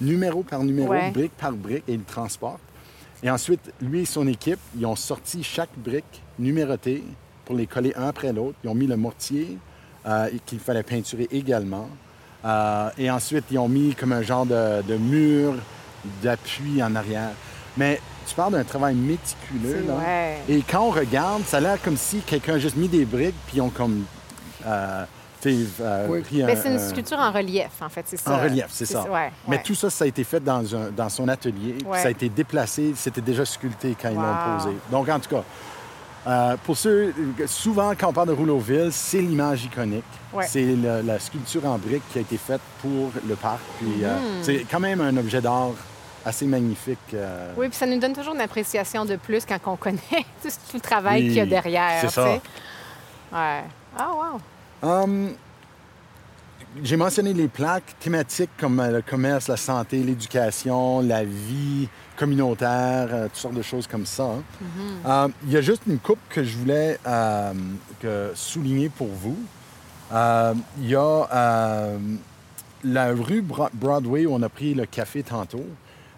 [0.01, 1.11] numéro par numéro, Ouais.
[1.11, 2.59] brique par brique, et il le transporte.
[3.21, 7.03] Et ensuite, lui et son équipe, ils ont sorti chaque brique numérotée
[7.45, 8.57] pour les coller un après l'autre.
[8.63, 9.57] Ils ont mis le mortier
[10.05, 11.87] euh, qu'il fallait peinturer également.
[12.43, 15.53] Euh, et ensuite, ils ont mis comme un genre de, de mur
[16.21, 17.31] d'appui en arrière.
[17.77, 19.86] Mais tu parles d'un travail méticuleux.
[19.88, 19.93] Là.
[19.95, 20.38] ouais.
[20.49, 23.36] Et quand on regarde, ça a l'air comme si quelqu'un a juste mis des briques
[23.47, 24.03] puis ils ont comme...
[24.65, 25.05] euh,
[25.45, 26.21] euh, Oui.
[26.21, 28.31] pris un- Mais c'est une un- sculpture en relief, en fait, c'est ça.
[28.31, 29.01] en relief, c'est ça.
[29.09, 29.63] Ouais, Mais ouais.
[29.63, 31.75] tout ça, ça a été fait dans, un- dans son atelier.
[31.95, 32.93] Ça a été déplacé.
[32.95, 34.69] C'était déjà sculpté quand ils l'ont posé.
[34.89, 35.43] Donc, en tout cas,
[36.25, 37.13] euh, pour ceux,
[37.47, 40.05] souvent, quand on parle de Rouleauville, c'est l'image iconique.
[40.33, 40.45] Ouais.
[40.47, 43.59] C'est le- la sculpture en briques qui a été faite pour le parc.
[43.79, 44.43] Puis, euh, Mm-hmm.
[44.43, 45.71] c'est quand même un objet d'art
[46.25, 46.97] assez magnifique.
[47.13, 49.99] euh, Oui, puis ça nous donne toujours une appréciation de plus quand on connaît
[50.41, 52.01] tout, tout le travail Oui, qu'il y a derrière.
[52.01, 52.23] c'est ça.
[52.25, 52.41] sais.
[53.31, 53.63] Ouais.
[53.97, 54.89] Ah, wow.
[54.89, 55.31] Hum,
[56.83, 63.07] J'ai mentionné les plaques thématiques comme euh, le commerce, la santé, l'éducation, la vie communautaire,
[63.12, 64.23] euh, toutes sortes de choses comme ça.
[64.23, 64.43] hein.
[65.05, 66.99] Euh, Il y a juste une coupe que je voulais
[68.01, 69.38] que souligner pour vous.
[70.12, 71.89] Il y a
[72.86, 75.65] la rue Bro- Broadway où on a pris le café tantôt.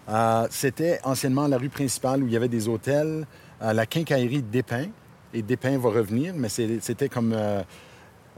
[0.08, 3.26] Euh, C'était anciennement la rue principale où il y avait des hôtels,
[3.62, 4.86] euh, la quincaillerie Despins.
[5.34, 7.62] Et Despins va revenir, mais c'était comme euh,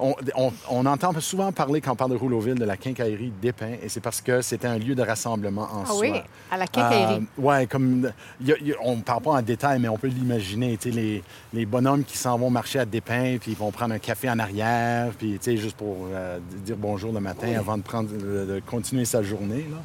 [0.00, 3.72] on, on- on entend souvent parler, quand on parle de Rouleauville, de la quincaillerie d'Épin,
[3.82, 5.98] et c'est parce que c'était un lieu de rassemblement en Ah soi.
[6.00, 6.12] oui,
[6.50, 7.26] à la quincaillerie.
[7.38, 8.10] Euh, ouais, comme.
[8.40, 10.06] il y a- il y a- on ne parle pas en détail, mais on peut
[10.08, 10.76] l'imaginer.
[10.76, 13.92] tu sais, Les, les bonhommes qui s'en vont marcher à Despins, puis ils vont prendre
[13.94, 17.76] un café en arrière, puis tu sais, juste pour euh, dire bonjour le matin avant
[17.76, 19.66] de, prendre, de, de continuer sa journée.
[19.70, 19.76] là.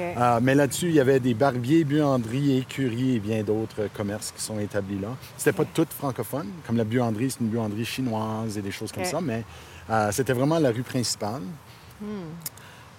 [0.00, 4.42] Euh, mais là-dessus, il y avait des barbiers, buanderies, écuries et bien d'autres commerces qui
[4.42, 5.08] sont établis là.
[5.36, 9.04] C'était pas toutes francophones, comme la buanderie, c'est une buanderie chinoise et des choses comme
[9.10, 9.44] ça, mais
[9.90, 11.42] euh, c'était vraiment la rue principale.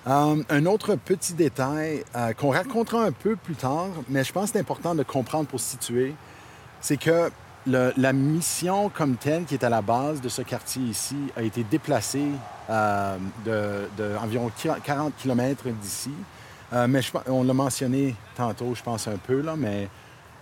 [0.08, 4.46] Euh, un autre petit détail euh, qu'on racontera un peu plus tard, mais je pense
[4.48, 6.14] que c'est important de comprendre pour se situer,
[6.82, 7.30] c'est que
[7.68, 11.42] le- la mission comme telle qui est à la base de ce quartier ici a
[11.44, 12.28] été déplacée
[12.70, 14.50] euh, de, de environ
[14.84, 16.12] 40 km d'ici.
[16.73, 19.89] Euh, mais je on l'a mentionné tantôt, je pense un peu, là, mais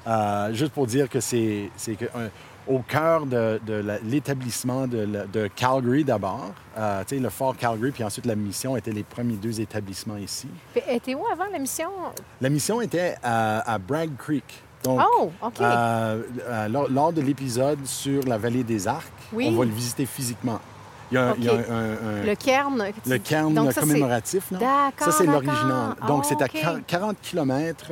[0.07, 1.69] euh, juste pour dire que c'est
[2.15, 2.29] euh,
[2.67, 3.59] au cœur de,
[4.03, 9.35] l'établissement de, Calgary d'abord, euh, le fort Calgary, puis ensuite la mission étaient les premiers
[9.35, 10.47] deux établissements ici.
[10.73, 11.89] Puis, était où avant la mission?
[12.41, 14.63] La mission était à, à Bragg Creek.
[14.83, 15.59] Donc, Oh, OK.
[15.61, 19.47] euh, lors, lors de l'épisode sur la vallée des Arcs, Oui.
[19.51, 20.59] on va le visiter physiquement.
[21.12, 21.60] Il y a, un- il y a OK.
[21.70, 22.84] un- un- un- Le cairn.
[23.04, 24.43] tu- le cairn Donc, ça, c'est- commémoratif.
[24.52, 25.96] D'accord, Ça, c'est l'original.
[26.08, 26.52] Donc, Ah, c'est à OK.
[26.62, 27.91] quar- 40 km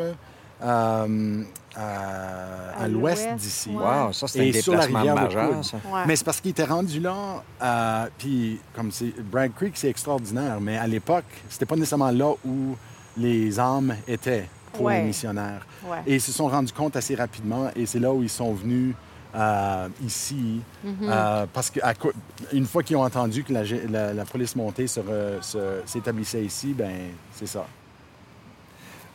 [1.78, 3.69] à, À l'ouest l'ouest, d'ici.
[3.69, 3.75] ouais.
[3.84, 5.78] Wow, ça, c'est un Et sur la déplacement majeur, ça.
[5.91, 6.01] Ouais.
[6.08, 10.60] Mais c'est parce qu'il était rendu là, euh, puis comme c'est Bragg Creek, c'est extraordinaire,
[10.62, 12.75] mais à l'époque, c'était pas nécessairement là où
[13.17, 14.99] les âmes étaient pour Ouais.
[15.01, 15.65] les missionnaires.
[15.86, 15.97] Ouais.
[16.08, 18.95] Et ils se sont rendus compte assez rapidement, et c'est là où ils sont venus
[19.35, 20.91] euh, ici, Mm-hmm.
[21.03, 24.99] euh, parce qu'une fois qu'ils ont entendu que la, gé- la- la police montée se
[24.99, 26.91] re- se- s'établissait ici, ben
[27.33, 27.65] c'est ça.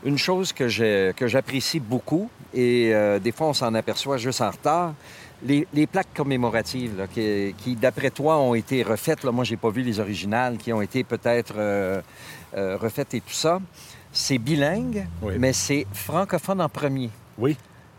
[0.05, 4.41] Une chose que j'ai- que j'apprécie beaucoup, et euh, des fois on s'en aperçoit juste
[4.41, 4.95] en retard,
[5.43, 9.25] les, les plaques commémoratives là, qui, qui, d'après toi, ont été refaites.
[9.25, 12.01] Là, moi, j'ai pas vu les originales, qui ont été peut-être euh,
[12.57, 13.59] euh, refaites et tout ça.
[14.13, 15.35] C'est bilingue, Oui.
[15.39, 17.09] mais c'est francophone en premier.
[17.39, 17.57] Oui.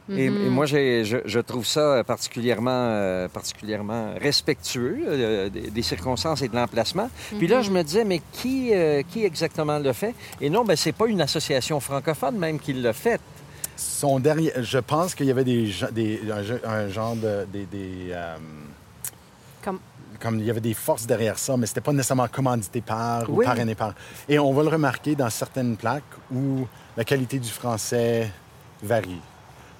[0.09, 6.41] Et, et moi, je, je trouve ça particulièrement, euh, particulièrement respectueux euh, des, des circonstances
[6.41, 7.09] et de l'emplacement.
[7.37, 10.13] Puis là, je me disais, mais qui, euh, qui exactement le fait?
[10.41, 13.21] Et non, ben, c'est pas une association francophone même qui l'a fait.
[13.77, 17.45] Son dernier, je pense qu'il y avait des, gen- des- un, ge- un genre de...
[17.53, 18.35] Des, des, euh,
[19.63, 19.79] Comme...
[20.19, 23.37] comme il y avait des forces derrière ça, mais c'était pas nécessairement commandité par ou
[23.37, 23.45] Oui.
[23.45, 23.93] parrainé par.
[24.27, 28.29] Et on va le remarquer dans certaines plaques où la qualité du français
[28.83, 29.21] varie.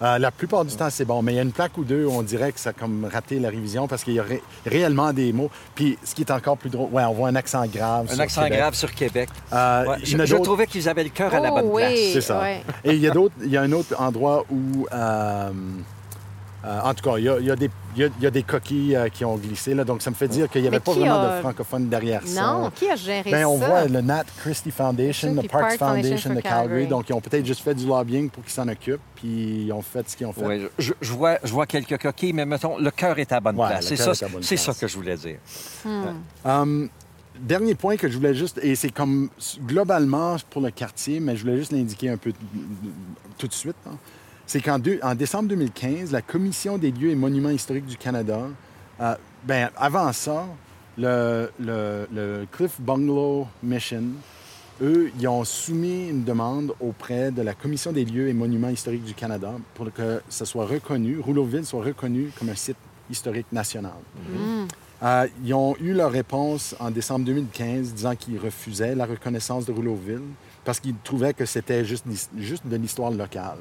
[0.02, 2.06] Euh, la plupart du temps, c'est bon, mais il y a une plaque ou deux
[2.06, 4.42] où on dirait que ça a comme raté la révision parce qu'il y a ré-
[4.66, 5.52] réellement des mots.
[5.76, 8.08] Puis ce qui est encore plus drôle, ouais, on voit un accent grave.
[8.10, 8.60] Un sur accent Québec.
[8.60, 9.30] grave sur Québec.
[9.54, 11.82] Euh, Ouais, je trouvais qu'ils avaient le cœur à la Oh, bonne oui.
[11.84, 12.00] place.
[12.14, 12.40] c'est ça.
[12.42, 12.64] ouais.
[12.84, 15.50] Et il y a d'autres, il y a un autre endroit où, euh,
[16.64, 18.24] euh, en tout cas, il y a, il y a des, il y a- il
[18.24, 20.62] y a des coquilles euh, qui ont glissé là, donc ça me fait dire qu'il
[20.62, 22.42] n'y avait pas vraiment a- de francophones derrière ça.
[22.54, 23.68] Non, qui a géré Ben, on ça?
[23.68, 26.68] voit le Nat Christie Foundation, le Parks Park Foundation Foundation de Calgary.
[26.68, 26.88] Calgary.
[26.88, 29.82] Donc, ils ont peut-être juste fait du lobbying pour qu'ils s'en occupent, puis ils ont
[29.82, 30.46] fait ce qu'ils ont fait.
[30.46, 33.58] Ouais, je, je vois, je vois quelques coquilles, mais mettons, le cœur est à bonne
[33.58, 33.86] Ouais, place.
[33.88, 35.38] C'est ça, c'est que je voulais dire.
[36.46, 36.90] Hum,
[37.40, 39.30] dernier point que je voulais juste, et c'est comme
[39.66, 42.34] globalement pour le quartier, mais je voulais juste l'indiquer un peu
[43.38, 43.96] tout de suite, hein.
[44.52, 48.42] C'est qu'en en décembre 2015, la Commission des lieux et monuments historiques du Canada,
[49.00, 50.46] euh, ben, avant ça,
[50.98, 54.04] le, le- le Cliff Bungalow Mission,
[54.82, 59.06] eux, ils ont soumis une demande auprès de la Commission des lieux et monuments historiques
[59.06, 62.76] du Canada pour que ce soit reconnu, Rouleauville soit reconnu comme un site
[63.10, 63.94] historique national.
[65.02, 69.72] Euh, ils ont eu leur réponse en décembre 2015 disant qu'ils refusaient la reconnaissance de
[69.72, 70.28] Rouleauville
[70.66, 72.06] parce qu'ils trouvaient que c'était juste,
[72.38, 73.58] juste de l'histoire locale.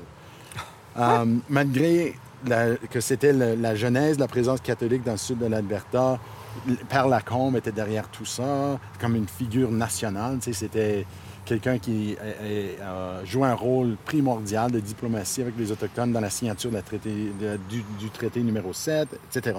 [0.98, 2.14] Euh, malgré
[2.90, 6.18] que c'était la genèse de la présence catholique dans le sud de l'Alberta,
[6.88, 10.38] Père Lacombe était derrière tout ça, comme une figure nationale.
[10.40, 11.07] C'était
[11.44, 12.16] quelqu'un qui
[12.83, 18.40] a joué un rôle primordial de diplomatie avec les Autochtones dans la signature du traité
[18.40, 19.59] numéro 7, etc.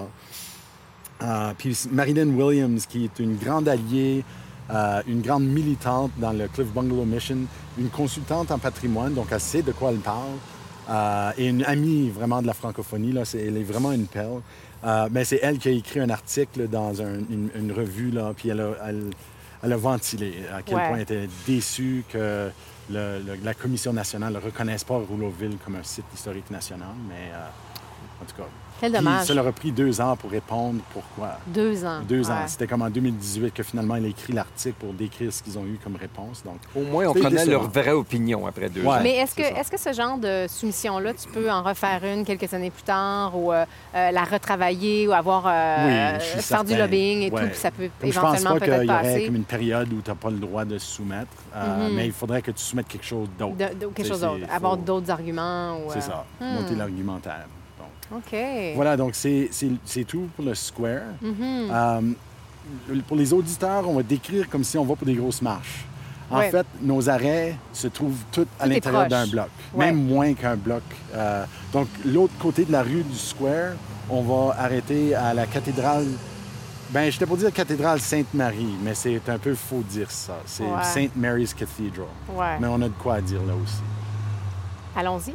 [1.22, 4.24] Euh, puis Marilyn Williams, qui est une grande alliée,
[4.70, 7.38] euh, une grande militante dans le Cliff Bungalow Mission,
[7.78, 10.38] une consultante en patrimoine, donc elle sait de quoi elle parle,
[10.90, 13.12] euh, et une amie vraiment de la francophonie.
[13.12, 14.40] Là, elle est vraiment une perle.
[14.84, 18.32] Euh, mais c'est elle qui a écrit un article dans un- une, une revue, là,
[18.36, 19.10] puis elle a, elle-
[19.62, 20.86] elle a ventilé à quel Ouais.
[20.88, 22.50] point elle était déçue que
[22.90, 26.88] le- le- la Commission nationale ne reconnaisse pas Rouleauville comme un site historique national.
[27.08, 27.46] Mais euh,
[28.20, 28.48] En tout cas.
[28.82, 31.38] Quel Puis ça leur a pris deux ans pour répondre pourquoi.
[31.46, 32.00] Deux ans.
[32.06, 32.42] Deux ans.
[32.48, 35.64] C'était comme en 2018 que finalement il a écrit l'article pour décrire ce qu'ils ont
[35.64, 36.42] eu comme réponse.
[36.44, 37.50] Donc, Au moins, on connaît décevant.
[37.52, 38.88] leur vraie opinion après deux Ouais.
[38.88, 39.00] ans.
[39.02, 39.60] Mais est-ce que, c'est ça.
[39.60, 43.38] est-ce que ce genre de soumission-là, tu peux en refaire une quelques années plus tard
[43.38, 43.64] ou euh,
[43.94, 47.40] euh, la retravailler ou avoir euh, Oui, je suis faire du lobbying et Ouais.
[47.42, 49.26] tout, puis ça peut Comme je pense éventuellement pas qu'il y aurait passer?
[49.26, 51.94] comme une période où tu n'as pas le droit de soumettre, euh, Mhm.
[51.94, 53.54] mais il faudrait que tu soumettes quelque chose d'autre.
[53.56, 55.76] quelque C'est- chose d'autre, avoir faut- d'autres arguments.
[55.78, 56.44] Ou, C'est euh, ça, hmm.
[56.54, 57.46] monter l'argumentaire.
[58.14, 58.36] OK.
[58.74, 59.48] Voilà, donc c'est
[60.06, 61.02] tout pour le Square.
[61.20, 61.34] Mhm.
[61.70, 62.00] Euh,
[63.08, 65.84] pour les auditeurs, on va décrire comme si on va pour des grosses marches.
[66.30, 66.50] En Ouais.
[66.50, 69.86] fait, nos arrêts se trouvent tous à l'intérieur d'un bloc, Ouais.
[69.86, 70.82] même moins qu'un bloc.
[71.14, 73.72] Euh, donc, l'autre côté de la rue du Square,
[74.08, 76.06] on va arrêter à la cathédrale.
[76.90, 80.38] Ben, je t'ai pas dire cathédrale Sainte-Marie, mais c'est un peu faux dire ça.
[80.46, 80.82] C'est Ouais.
[80.84, 82.06] Saint Mary's Cathedral.
[82.34, 82.58] Ouais.
[82.60, 83.80] Mais on a de quoi à dire là aussi.
[84.96, 85.34] Allons-y.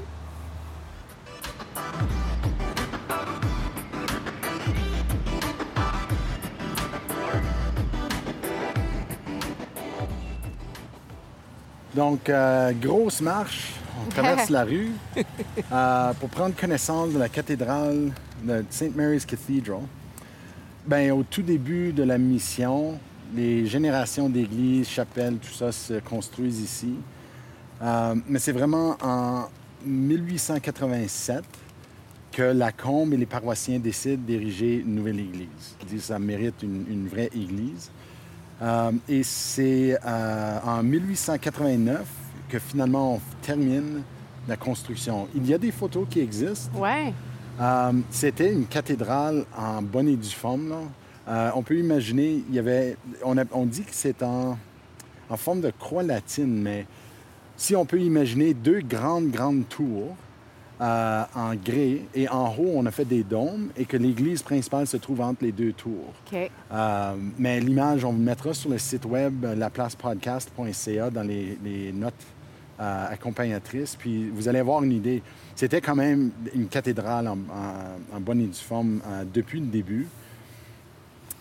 [11.97, 13.71] Donc, euh, grosse marche.
[14.05, 14.91] On traverse la rue
[15.71, 18.11] euh, pour prendre connaissance de la cathédrale
[18.43, 18.95] de St.
[18.95, 19.81] Mary's Cathedral.
[20.85, 22.99] Ben, au tout début de la mission,
[23.35, 26.93] les générations d'églises, chapelles, tout ça se construisent ici.
[27.81, 29.45] Euh, mais c'est vraiment en
[29.83, 31.43] 1887
[32.31, 35.75] que la Combe et les paroissiens décident d'ériger une nouvelle église.
[35.81, 37.89] Ils disent que ça mérite une, une vraie église.
[38.61, 42.05] Euh, et c'est euh, en 1889
[42.49, 44.01] que finalement on termine
[44.47, 45.27] la construction.
[45.35, 46.71] Il y a des photos qui existent.
[46.79, 47.13] Ouais.
[47.59, 50.69] Euh, C'était une cathédrale en bonne et due forme.
[50.69, 50.75] là.
[51.27, 54.57] Euh, on peut imaginer, il y avait, on, a- on dit que c'est en,
[55.29, 56.85] en forme de croix latine, mais
[57.57, 60.15] si on peut imaginer deux grandes, grandes tours
[60.79, 64.85] euh, en grès et en haut, on a fait des dômes et que l'église principale
[64.87, 66.13] se trouve entre les deux tours.
[66.71, 71.91] Euh, mais l'image, on vous mettra sur le site web euh, laplacepodcast.ca dans les, les
[71.91, 72.13] notes
[72.79, 73.95] euh, accompagnatrices.
[73.95, 75.23] Puis vous allez avoir une idée.
[75.55, 79.01] C'était quand même une cathédrale en, en- en bonne et due forme
[79.33, 80.07] depuis le début.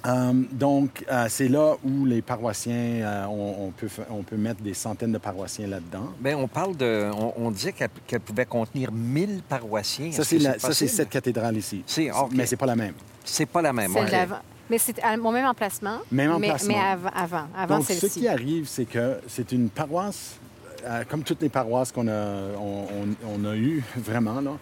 [0.07, 4.61] Euh, donc, euh, c'est là où les paroissiens, euh, on, on peut, on peut mettre
[4.63, 6.13] des centaines de paroissiens là-dedans.
[6.21, 7.11] Bien, on parle de.
[7.13, 10.13] On, on disait qu'elle qu'elle pouvait contenir 1000 paroissiens.
[10.13, 10.39] Ça, c'est
[10.73, 11.83] c'est cette cathédrale ici.
[11.87, 12.31] C'est- OK.
[12.33, 12.95] Mais c'est pas la même.
[13.25, 13.93] C'est pas la même.
[13.95, 14.11] Ouais.
[14.11, 14.39] d'avant.
[14.71, 15.99] Mais c'est au même emplacement.
[16.11, 16.75] Même mais- emplacement.
[16.75, 20.37] Mais, avant, avant, avant Donc, ce qui arrive, c'est que c'est une paroisse,
[20.85, 24.53] euh, comme toutes les paroisses qu'on a, on, on- on a eues, vraiment, là,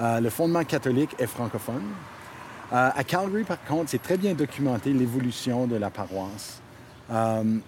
[0.00, 1.82] euh, le fondement catholique est francophone.
[2.72, 6.60] Euh, à Calgary, par contre, c'est très bien documenté l'évolution de la paroisse.
[7.10, 7.58] Euh,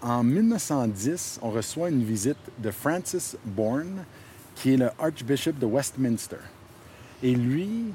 [0.00, 4.04] en 1910, on reçoit une visite de Francis Bourne,
[4.54, 6.36] qui est le Archbishop de Westminster.
[7.22, 7.86] Et lui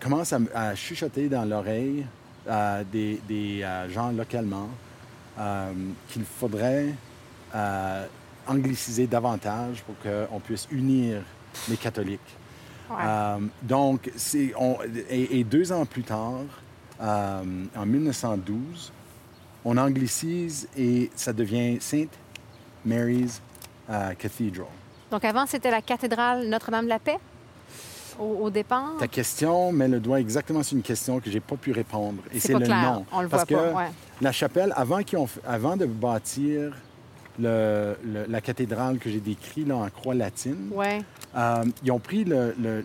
[0.00, 2.04] commence à, chuchoter dans l'oreille
[2.48, 4.68] euh, des, gens localement
[6.08, 6.88] qu'il faudrait
[8.48, 11.22] angliciser davantage pour qu'on puisse unir
[11.68, 12.37] les catholiques.
[12.90, 12.96] Ouais.
[13.04, 14.78] Euh, donc, c'est, on-
[15.10, 16.40] et, et deux ans plus tard,
[17.00, 17.42] euh,
[17.76, 18.92] en 1912,
[19.64, 22.06] on anglicise et ça devient Saint
[22.84, 23.40] Mary's
[23.90, 24.66] euh, Cathedral.
[25.10, 27.18] Donc avant, c'était la cathédrale Notre-Dame-de-la-Paix?
[28.18, 28.94] Au, au départ?
[28.98, 32.22] Ta question met le doigt exactement sur une question que j'ai pas pu répondre.
[32.32, 32.82] Et C'est c'est pas le clair.
[32.94, 33.06] nom.
[33.12, 33.90] On le Parce voit pas, que ouais.
[34.20, 36.72] la chapelle, avant, qu'ils ont avant de bâtir
[37.40, 41.00] le- le- la cathédrale que j'ai décrite là, en croix latine, Ouais.
[41.36, 42.24] euh, ils ont pris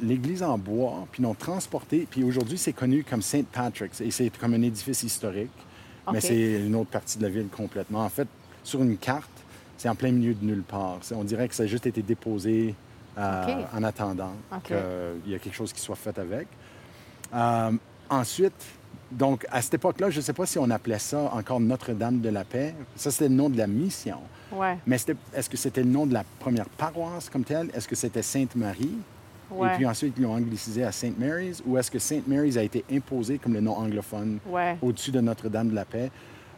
[0.01, 2.07] l'église en bois, puis l'ont transporté.
[2.09, 4.01] Puis aujourd'hui, c'est connu comme Saint Patrick's.
[4.01, 5.51] Et c'est comme un édifice historique.
[6.11, 8.03] Mais c'est une autre partie de la ville complètement.
[8.03, 8.27] En fait,
[8.63, 9.29] sur une carte,
[9.77, 10.99] c'est en plein milieu de nulle part.
[11.15, 12.75] On dirait que ça a juste été déposé
[13.17, 14.75] euh, en attendant qu'il
[15.31, 16.47] y a quelque chose qui soit fait avec.
[17.33, 17.71] Euh,
[18.09, 18.53] ensuite,
[19.17, 22.29] donc, à cette époque-là, je ne sais pas si on appelait ça encore Notre-Dame de
[22.29, 22.73] la Paix.
[22.95, 24.17] Ça, c'était le nom de la mission.
[24.51, 24.77] Ouais.
[24.85, 24.97] Mais
[25.33, 27.69] est-ce que c'était le nom de la première paroisse comme telle?
[27.73, 28.95] Est-ce que c'était Sainte-Marie?
[29.51, 29.73] Ouais.
[29.73, 31.61] Et puis ensuite, ils l'ont anglicisé à Saint Mary's?
[31.65, 34.77] Ou est-ce que Saint Mary's a été imposé comme le nom anglophone Ouais.
[34.81, 36.09] au-dessus de Notre-Dame de la Paix?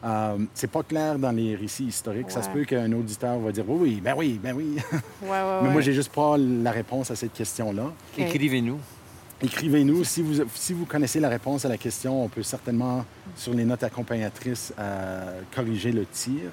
[0.03, 2.29] Euh, c'est pas clair dans les récits historiques.
[2.29, 4.75] Ça se peut qu'un auditeur va dire oui, oui, ben oui, ben oui.
[5.23, 5.29] Ouais, ouais,
[5.61, 5.73] Mais ouais.
[5.73, 7.91] moi, j'ai juste pas la réponse à cette question-là.
[8.17, 8.77] Écrivez-nous.
[9.41, 10.03] Écrivez-nous.
[10.03, 13.65] Si vous, si vous connaissez la réponse à la question, on peut certainement, sur les
[13.65, 16.49] notes accompagnatrices, euh, corriger le tir.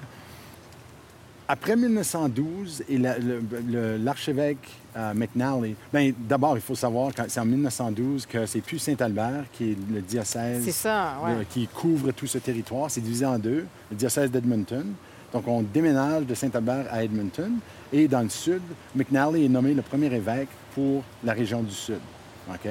[1.49, 7.23] Après 1912 et la- le- le- l'archevêque euh, McNally, ben, d'abord, il faut savoir que
[7.29, 11.37] c'est en 1912 que c'est plus Saint-Albert qui est le diocèse C'est ça, ouais.
[11.39, 12.91] de- qui couvre tout ce territoire.
[12.91, 14.87] C'est divisé en deux, le diocèse d'Edmonton.
[15.33, 17.53] Donc, on déménage de Saint-Albert à Edmonton.
[17.93, 18.61] Et dans le sud,
[18.95, 22.01] McNally est nommé le premier évêque pour la région du sud.
[22.49, 22.69] OK?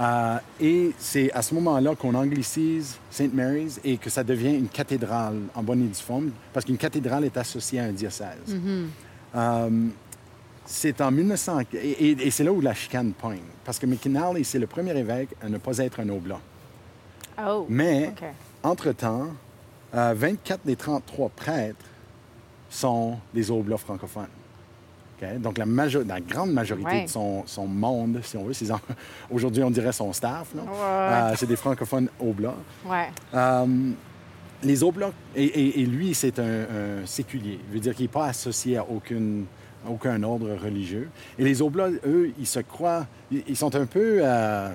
[0.00, 3.32] Euh, et c'est à ce moment-là qu'on anglicise St.
[3.34, 7.24] Mary's et que ça devient une cathédrale en bonne et due forme, parce qu'une cathédrale
[7.24, 8.56] est associée à un diocèse.
[9.34, 9.70] Euh,
[10.64, 11.60] c'est en 1900...
[11.74, 11.76] Et,
[12.10, 13.40] et- et c'est là où la chicane pogne.
[13.64, 16.40] Parce que McKinley, c'est le premier évêque à ne pas être un oblat.
[17.46, 17.66] Oh.
[17.68, 18.12] Mais,
[18.62, 19.28] entre-temps,
[19.94, 21.84] euh, 24 des 33 prêtres
[22.70, 24.26] sont des oblats francophones.
[25.40, 27.04] Donc, la, majo- la grande majorité Ouais.
[27.04, 28.52] de son, son monde, si on veut,
[29.30, 30.60] aujourd'hui, on dirait son staff, Ouais.
[30.70, 32.54] euh, c'est des francophones oblats.
[32.86, 33.08] Ouais.
[33.34, 33.66] Euh,
[34.64, 37.58] les oblats, et, et- et lui, c'est un, un séculier.
[37.68, 39.46] Il veut dire qu'il n'est pas associé à aucune,
[39.88, 41.08] aucun ordre religieux.
[41.38, 44.68] Et les oblats, eux, ils se croient, ils, ils sont un peu, euh,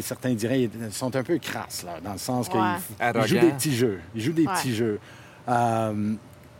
[0.00, 3.74] certains diraient, ils sont un peu crasses, là, dans le sens qu'ils jouent des petits
[3.74, 4.00] jeux.
[4.14, 4.52] Ils jouent des Ouais.
[4.54, 4.98] petits jeux
[5.48, 6.14] euh,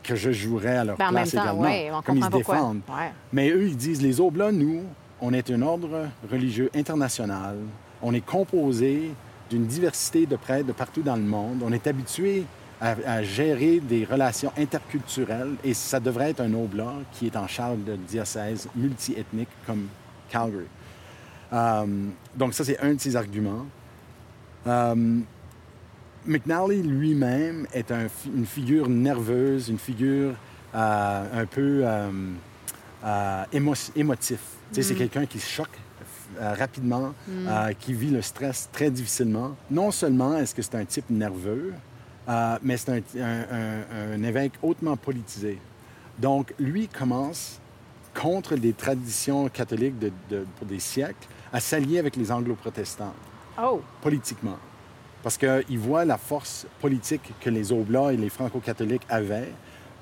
[0.05, 1.63] que je jouerais à leur Ben, en même place temps, également.
[1.63, 2.55] ouais, on comme ils se pourquoi.
[2.57, 2.81] défendent.
[2.89, 3.11] Ouais.
[3.33, 4.83] Mais eux, ils disent, les Oblats, nous,
[5.21, 7.57] on est un ordre religieux international.
[8.03, 9.11] On est composé
[9.51, 11.63] d'une diversité de prêtres de partout dans le monde.
[11.65, 12.45] On est habitué
[12.81, 17.47] à, à gérer des relations interculturelles et ça devrait être un Oblat qui est en
[17.47, 19.87] charge de diocèse multiethnique comme
[20.29, 20.65] Calgary.
[21.53, 21.87] Euh,
[22.35, 23.65] donc ça, c'est un de ses arguments.
[24.67, 25.19] Euh,
[26.27, 30.35] McNally lui-même est un une figure nerveuse, une figure
[30.75, 32.11] euh, un peu euh,
[33.05, 34.41] euh, émo- émotif.
[34.73, 35.79] C'est quelqu'un qui se choque
[36.41, 39.55] euh, rapidement, euh, qui vit le stress très difficilement.
[39.71, 41.73] Non seulement est-ce que c'est un type nerveux,
[42.63, 45.59] mais c'est un, un- un- un évêque hautement politisé.
[46.19, 47.61] Donc, lui commence
[48.21, 53.15] contre les traditions catholiques de- de- pour des siècles à s'allier avec les anglo-protestants
[53.63, 53.81] Oh.
[54.03, 54.59] politiquement.
[55.25, 59.51] Parce qu'il voit la force politique que les Oblats et les Franco-catholiques avaient,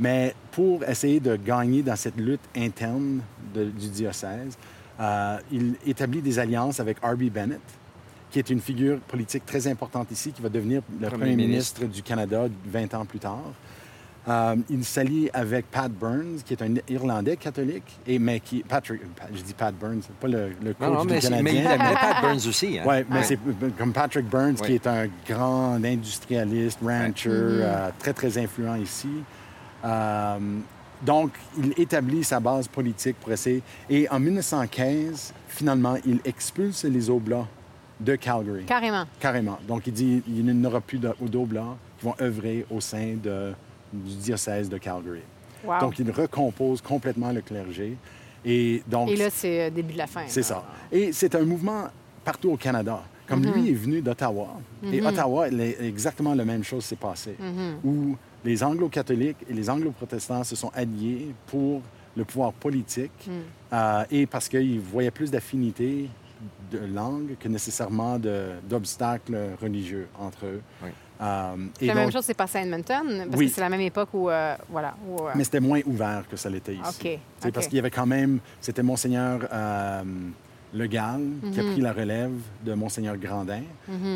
[0.01, 3.21] mais pour essayer de gagner dans cette lutte interne
[3.55, 4.59] de- du diocèse,
[5.01, 7.31] euh, il établit des alliances avec R.B.
[7.31, 7.61] Bennett,
[8.33, 11.81] qui est une figure politique très importante ici, qui va devenir le Premier premier, ministre.
[11.83, 13.45] ministre du Canada 20 ans plus tard.
[14.29, 18.63] Euh, il s'allie avec Pat Burns, qui est un Irlandais catholique, et, mais qui...
[18.63, 19.01] Patrick,
[19.35, 21.63] je dis Pat Burns, pas le, le coach Non, non, du mais, c'est- Canadien.
[21.77, 22.79] mais Pat Burns aussi.
[22.79, 22.85] Hein?
[22.87, 23.39] Oui, mais c'est
[23.77, 24.67] comme Patrick Burns, Ouais.
[24.67, 29.09] qui est un grand industrialiste, rancher, euh, très, très influent ici.
[29.85, 30.39] Euh,
[31.05, 33.61] donc, il établit sa base politique pour essayer.
[33.91, 37.49] Et en 1915, finalement, il expulse les Oblats
[37.99, 38.65] de Calgary.
[38.67, 39.05] Carrément.
[39.19, 39.59] Carrément.
[39.67, 43.53] Donc, il dit il n'y aura plus de- d'Oblats qui vont œuvrer au sein de-
[43.93, 45.21] du diocèse de Calgary.
[45.65, 45.81] Wow.
[45.81, 47.97] Donc, il recompose complètement le clergé.
[48.45, 50.25] Et donc, Et là, c'est le début de la fin.
[50.27, 50.65] c'est ça.
[50.91, 51.85] Et c'est un mouvement
[52.25, 53.03] partout au Canada.
[53.29, 54.49] Comme lui est venu d'Ottawa,
[54.93, 57.37] et Ottawa, les- exactement la même chose s'est passée,
[57.85, 61.81] où les anglo-catholiques et les anglo-protestants se sont alliés pour
[62.15, 63.31] le pouvoir politique
[63.73, 66.11] euh, et parce qu'ils voyaient plus d'affinité
[66.73, 68.19] de langue que nécessairement
[68.69, 70.61] d'obstacles religieux entre eux.
[70.83, 70.91] Oui.
[71.23, 73.47] Euh, et La donc- même chose s'est passée à Edmonton, parce Oui.
[73.49, 76.37] que c'est la même époque où, euh, voilà, où, euh, Mais c'était moins ouvert que
[76.37, 76.83] ça l'était ici.
[76.83, 77.55] OK, Tu sais, OK.
[77.55, 79.41] Parce qu'il y avait quand même, c'était Monseigneur
[80.75, 81.21] Le Gall
[81.53, 81.69] qui Mhm.
[81.69, 82.33] a pris la relève
[82.65, 83.61] de Monseigneur Grandin.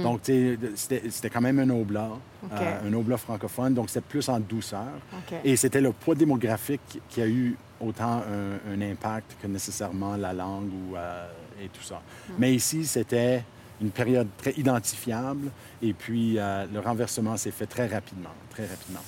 [0.02, 2.12] Donc, tu sais, c'était quand même un oblat,
[2.50, 4.86] euh, un oblat francophone, donc c'était plus en douceur.
[5.12, 5.36] OK.
[5.44, 10.32] Et c'était le poids démographique qui a eu autant un, un impact que nécessairement la
[10.32, 11.28] langue ou, euh,
[11.62, 11.96] et tout ça.
[12.30, 12.32] Hmm.
[12.38, 13.44] Mais ici, c'était
[13.80, 15.50] une période très identifiable
[15.82, 19.00] et puis euh, le renversement s'est fait très rapidement, très rapidement.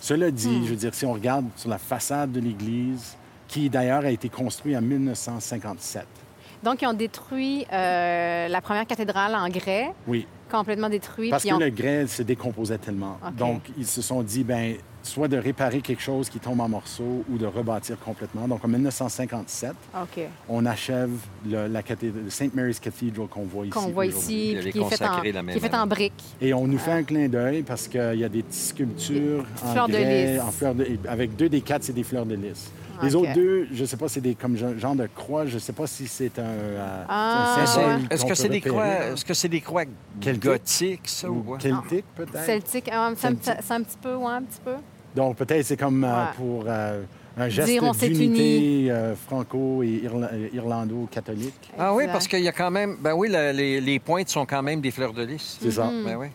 [0.00, 0.64] Cela dit, Hmm.
[0.64, 3.16] je veux dire, si on regarde sur la façade de l'église,
[3.48, 6.06] qui d'ailleurs a été construite en 1957,
[6.64, 11.30] Donc, ils ont détruit euh, la première cathédrale en grès, oui, complètement détruite.
[11.30, 13.18] parce que ont- le grès se décomposait tellement.
[13.36, 17.22] Donc, ils se sont dit, ben, soit de réparer quelque chose qui tombe en morceaux
[17.30, 18.48] ou de rebâtir complètement.
[18.48, 20.24] Donc, en 1957, OK.
[20.48, 21.10] on achève
[21.46, 22.54] le- la cathédrale, St.
[22.54, 23.70] Mary's Cathedral qu'on voit ici.
[23.74, 26.24] Qu'on voit ici, Puis qui est fait en, fait en briques.
[26.40, 29.72] Et on nous fait un clin d'œil parce qu'il y a des petites sculptures en
[29.72, 30.40] Fleurs de lys.
[30.40, 32.70] en fleurs de avec deux des quatre, c'est des fleurs de lys.
[33.02, 35.46] Les autres deux, je ne sais pas, c'est des comme genre genre de croix.
[35.46, 38.86] Je ne sais pas si c'est un, euh, Ah, un Est-ce que c'est des croix,
[38.86, 39.82] est-ce que c'est des croix
[40.22, 40.42] Celtiques?
[40.44, 41.60] gothiques, ça, ou ou quoi?
[41.60, 42.44] celtique peut-être?
[42.44, 44.74] Celtique, ah, c'est un, petit peu, ouais, un petit peu.
[45.14, 47.02] Donc peut-être c'est comme euh, pour euh,
[47.36, 51.72] un geste Dire on s'est d'unité euh, franco et irla- irlando-catholique.
[51.78, 52.96] Ah oui, parce qu'il y a quand même...
[53.00, 55.58] Ben oui, la- les, les pointes sont quand même des fleurs de lys.
[55.60, 55.84] C'est ça.
[55.86, 56.04] Mm-hmm.
[56.04, 56.26] Ben oui.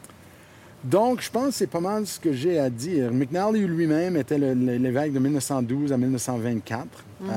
[0.84, 3.12] Donc, je pense que c'est pas mal ce que j'ai à dire.
[3.12, 6.88] McNally lui-même était l'évêque de 1912 à 1924.
[7.22, 7.28] Euh,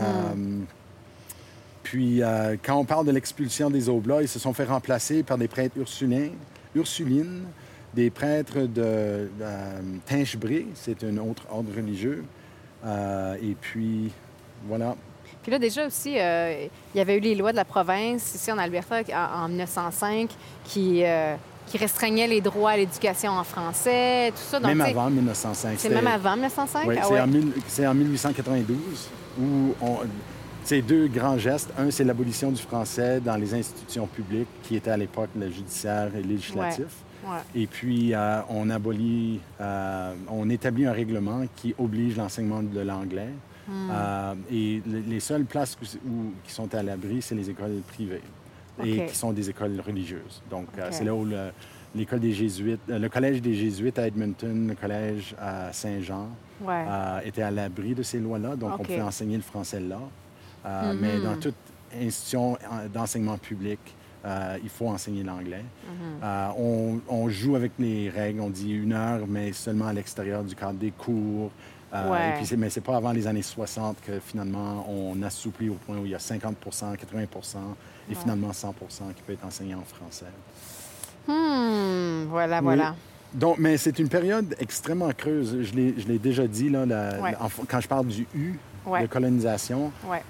[1.82, 5.38] puis, euh, quand on parle de l'expulsion des Oblats, ils se sont fait remplacer par
[5.38, 6.28] des prêtres ursulins,
[6.74, 7.42] ursulines,
[7.94, 12.24] des prêtres de, de Tinchebray, c'est un autre ordre religieux.
[12.84, 14.10] Euh, et puis,
[14.66, 14.96] voilà.
[15.42, 18.50] Puis là, déjà aussi, euh, il y avait eu les lois de la province ici
[18.52, 20.30] en Alberta en, en 1905
[20.64, 21.34] qui, euh,
[21.66, 24.58] qui restreignaient les droits à l'éducation en français, tout ça.
[24.60, 25.74] Donc, Même avant 1905.
[25.78, 26.86] C'est même avant 1905?
[26.86, 27.20] Oui, Ah c'est ouais.
[27.20, 28.76] en, mille- c'est en 1892
[29.40, 29.98] où on.
[30.64, 31.70] C'est deux grands gestes.
[31.76, 36.14] Un, c'est l'abolition du français dans les institutions publiques, qui était à l'époque le judiciaire
[36.14, 36.86] et législatif.
[37.26, 37.38] Ouais.
[37.62, 43.30] Et puis, euh, on abolit, euh, on établit un règlement qui oblige l'enseignement de l'anglais.
[43.66, 43.88] Hmm.
[43.92, 47.80] Euh, et le- les seules places où- où- qui sont à l'abri, c'est les écoles
[47.92, 48.22] privées
[48.84, 50.42] et qui sont des écoles religieuses.
[50.50, 51.50] Donc, euh, c'est là où le-
[51.94, 56.28] l'école des Jésuites, euh, le collège des Jésuites à Edmonton, le collège à Saint-Jean,
[56.62, 56.84] Ouais.
[56.88, 58.56] euh, étaient à l'abri de ces lois-là.
[58.56, 59.98] Donc, on pouvait enseigner le français là.
[60.64, 61.54] Euh, Mais dans toute
[62.00, 62.56] institution
[62.94, 63.78] d'enseignement public,
[64.24, 65.64] euh, il faut enseigner l'anglais.
[66.22, 68.40] Euh, on, on joue avec les règles.
[68.40, 71.50] On dit une heure, mais seulement à l'extérieur du cadre des cours.
[71.92, 72.30] Euh, Ouais.
[72.30, 75.74] et puis c'est- mais c'est pas avant les années 60 que finalement on assouplit au
[75.74, 77.26] point où il y a 50% 80
[78.10, 78.74] et finalement 100
[79.16, 80.26] qui peut être enseigné en français.
[81.26, 82.64] Hmm, voilà, Oui.
[82.64, 82.94] voilà.
[83.32, 85.56] Donc, mais c'est une période extrêmement creuse.
[85.62, 87.34] Je l'ai déjà dit, là, la- Ouais.
[87.40, 89.02] en- quand je parle du U, Ouais.
[89.02, 90.22] de colonisation, Ouais.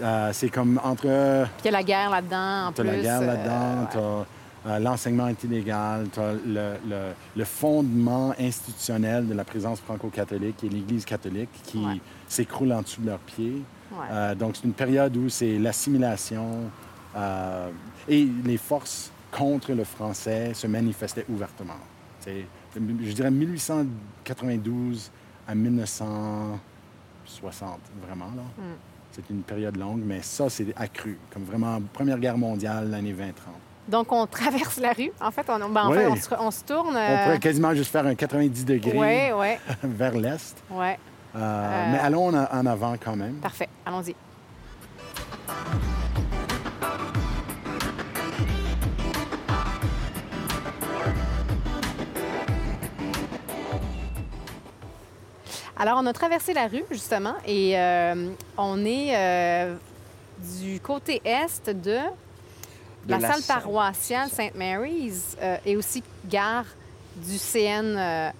[0.00, 2.84] euh, c'est comme entre Puis il y a la guerre là-dedans, en plus.
[2.84, 4.24] la guerre euh, là-dedans,
[4.68, 10.64] as l'enseignement est illégal, tu as le, le- le fondement institutionnel de la présence franco-catholique
[10.64, 11.84] et l'Église catholique qui
[12.26, 13.62] s'écroule en dessous de leurs pieds.
[14.10, 16.44] Euh, donc, c'est une période où c'est l'assimilation
[17.16, 17.70] euh,
[18.08, 21.74] et les forces contre le français se manifestaient ouvertement.
[22.20, 22.44] C'est,
[22.74, 25.10] je dirais 1892
[25.48, 28.26] à 1960, vraiment.
[28.36, 28.42] Là.
[28.58, 28.62] Mm.
[29.12, 31.18] C'est une période longue, mais ça, c'est accru.
[31.32, 33.32] Comme vraiment, Première Guerre mondiale, l'année 20-30.
[33.88, 35.12] Donc, on traverse la rue.
[35.20, 35.98] En fait, on, ben, en Ouais.
[36.04, 36.96] fait, on, se, on se tourne.
[36.96, 39.56] On pourrait quasiment juste faire un 90 degrés Oui, oui,
[39.96, 40.56] vers l'est.
[40.70, 40.88] oui.
[41.34, 43.34] Euh, Mais allons en avant quand même.
[43.34, 43.68] Parfait.
[43.84, 44.14] Allons-y.
[55.76, 59.74] Alors, on a traversé la rue, justement, et euh, on est euh,
[60.60, 62.00] du côté est de, De
[63.08, 64.54] la, la salle paroissiale St.
[64.54, 66.64] Mary's euh, et aussi gare
[67.16, 68.32] du CNOR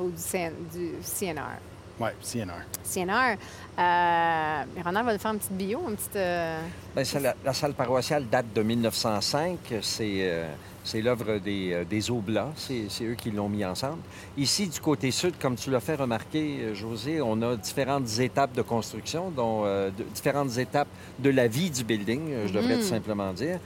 [0.00, 1.58] ou du, CN, du CNR.
[2.00, 2.64] Oui, CNR.
[2.84, 3.36] CNR.
[3.78, 6.16] Euh, Ronald va nous faire une petite bio, une petite.
[6.16, 6.60] euh,
[6.94, 9.58] Ben, la, la salle paroissiale date de 1905.
[9.82, 10.48] C'est euh,
[10.88, 12.50] c'est l'œuvre des, euh, des Oblats.
[12.56, 13.98] C'est eux qui l'ont mis ensemble.
[14.38, 18.54] Ici, du côté sud, comme tu l'as fait remarquer, euh, José, on a différentes étapes
[18.54, 22.80] de construction, dont euh, de- différentes étapes de la vie du building, je devrais Mhm.
[22.80, 23.58] tout simplement dire,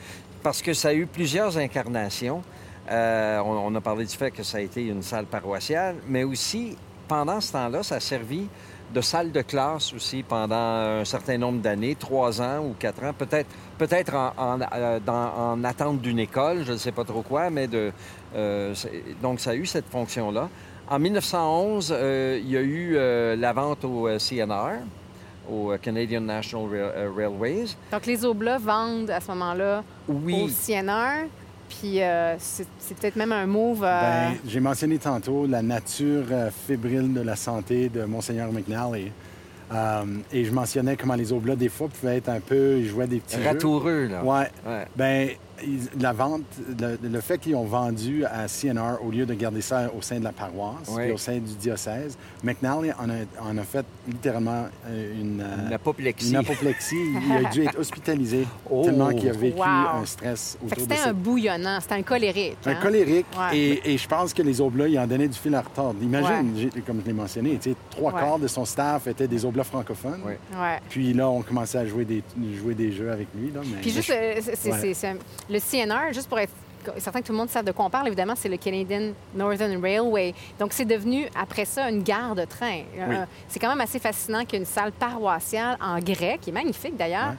[0.43, 2.43] parce que ça a eu plusieurs incarnations.
[2.91, 6.25] Euh, on, on a parlé du fait que ça a été une salle paroissiale, mais
[6.25, 8.49] aussi, pendant ce temps-là, ça a servi
[8.93, 13.12] de salle de classe aussi pendant un certain nombre d'années, trois ans ou quatre ans,
[13.16, 17.22] peut-être peut-être en, en, euh, dans- en attente d'une école, je ne sais pas trop
[17.22, 17.90] quoi, mais de,
[18.36, 18.74] euh,
[19.22, 20.49] donc ça a eu cette fonction-là.
[20.88, 24.80] En 1911, euh, il y a eu euh, la vente au CNR,
[25.51, 27.66] au Canadian National Rail- Railways.
[27.90, 31.26] Donc, les Oblats vendent à ce moment-là au CNR.
[31.81, 33.83] Puis, euh, c'est c'est peut-être même un move.
[33.85, 39.11] euh, Ben, J'ai mentionné tantôt la nature euh, fébrile de la santé de Monseigneur McNally.
[39.73, 42.77] Euh, et je mentionnais comment les oblats, des fois, pouvaient être un peu...
[42.79, 43.49] Ils jouaient des petits jeux.
[43.49, 44.23] ratoureux, là.
[44.23, 44.49] Ouais.
[44.66, 44.87] Ouais.
[44.95, 45.29] Ben,
[46.00, 46.42] la vente,
[46.78, 50.18] le, le fait qu'ils ont vendu à CNR au lieu de garder ça au sein
[50.18, 51.04] de la paroisse Oui.
[51.04, 53.14] et au sein du diocèse, McNally en a,
[53.50, 56.30] en a fait littéralement euh, une, euh, Une apoplexie.
[56.30, 56.96] une apoplexie.
[57.26, 58.84] Il a dû être hospitalisé Oh.
[58.84, 59.64] tellement qu'il a vécu Wow.
[60.02, 62.56] un stress fait que autour de c'était un bouillonnant, c'était un colérique.
[62.64, 62.76] Un hein?
[62.82, 63.26] colérique.
[63.38, 63.56] Ouais.
[63.58, 66.02] Et, et je pense que les oblats, ils en donnaient du fil à retordre.
[66.02, 68.20] Imagine, comme je l'ai mentionné, tu sais, trois Ouais.
[68.20, 70.20] quarts de son staff étaient des oblats francophones.
[70.88, 72.22] Puis là, on commençait à jouer des,
[72.60, 73.50] jouer des jeux avec lui.
[73.52, 75.16] Là, mais Puis juste, euh, c'est-
[75.53, 76.53] le CNR, juste pour être
[76.98, 79.80] certain que tout le monde sait de quoi on parle, évidemment, c'est le Canadian Northern
[79.80, 80.34] Railway.
[80.59, 82.80] Donc, c'est devenu, après ça, une gare de train.
[82.98, 87.28] Euh, c'est quand même assez fascinant qu'une salle paroissiale en grès, qui est magnifique d'ailleurs,
[87.30, 87.36] Ouais.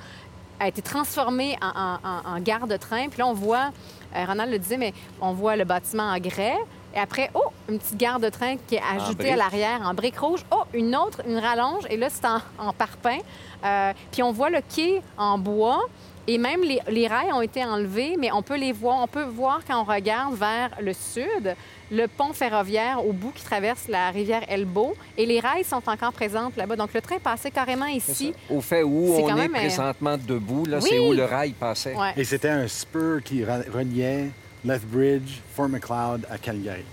[0.66, 1.99] a été transformée en, en-
[2.32, 3.09] en- en gare de train.
[3.09, 3.72] Puis là, on voit,
[4.16, 6.55] euh, Ronald le disait, mais on voit le bâtiment en grès.
[6.95, 10.20] Et après, oh, une petite gare de train qui est ajoutée à l'arrière en briques
[10.20, 10.45] rouges.
[10.51, 11.84] Oh, une autre, une rallonge.
[11.89, 13.18] Et là, c'est en, en parpaing.
[13.66, 15.82] Euh, puis on voit le quai en bois.
[16.28, 19.01] Et même les, les rails ont été enlevés, mais on peut les voir.
[19.03, 21.55] On peut voir quand on regarde vers le sud,
[21.91, 24.95] le pont ferroviaire au bout qui traverse la rivière Elbow.
[25.17, 26.78] Et les rails sont encore présents là-bas.
[26.78, 28.34] Donc le train passait carrément ici.
[28.49, 30.89] Au fait où C'est on quand est même, euh, présentement debout, là, Oui.
[30.89, 31.93] c'est où le rail passait.
[31.95, 32.13] Ouais.
[32.15, 34.30] Et c'était un spur qui reliait
[34.63, 36.86] Lethbridge, Fort McLeod à Calgary.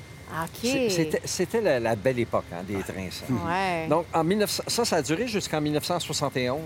[1.24, 3.24] C'était, la, la belle époque hein, des trains, ça.
[3.28, 3.86] Ouais.
[3.88, 6.58] Donc, en 1900, ça, ça a duré jusqu'en 1971.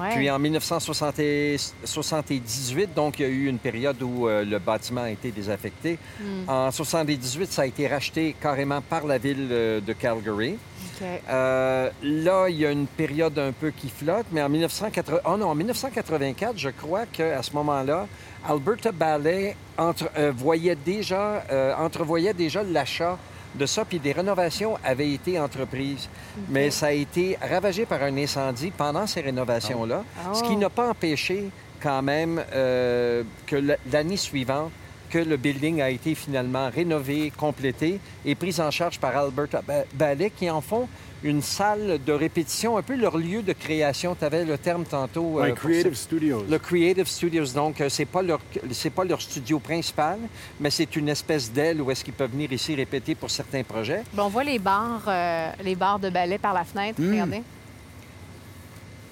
[0.00, 0.14] ouais.
[0.14, 5.10] Puis en 1978, donc, il y a eu une période où euh, le bâtiment a
[5.10, 5.98] été désaffecté.
[6.20, 6.48] Hmm.
[6.48, 10.56] En 78, ça a été racheté carrément par la ville euh, de Calgary.
[11.28, 15.36] Euh, là, il y a une période un peu qui flotte, mais en, 1980 oh
[15.36, 18.06] non, en 1984, je crois qu'à ce moment-là,
[18.48, 23.18] Alberta Ballet entre- euh, voyait déjà, euh, entrevoyait déjà l'achat
[23.54, 26.08] de ça, puis des rénovations avaient été entreprises.
[26.50, 30.58] Mais ça a été ravagé par un incendie pendant ces rénovations-là, ce qui Oh.
[30.58, 31.50] n'a pas empêché
[31.82, 34.70] quand même que l'année suivante,
[35.16, 39.84] que le building a été finalement rénové, complété et pris en charge par Alberta Ba-
[39.94, 40.88] Ballet, qui en font
[41.24, 44.14] une salle de répétition, un peu leur lieu de création.
[44.14, 45.22] Tu avais le terme tantôt.
[45.40, 45.94] Ouais, euh, Creative.
[45.94, 46.44] Studios.
[46.50, 48.40] Le Creative Studios, donc, euh, c'est pas leur
[48.72, 50.18] c'est pas leur studio principal,
[50.60, 54.02] mais c'est une espèce d'aile où est-ce qu'ils peuvent venir ici répéter pour certains projets.
[54.12, 57.00] Bon, on voit les bars, euh, les bars de ballet par la fenêtre.
[57.00, 57.42] Regardez.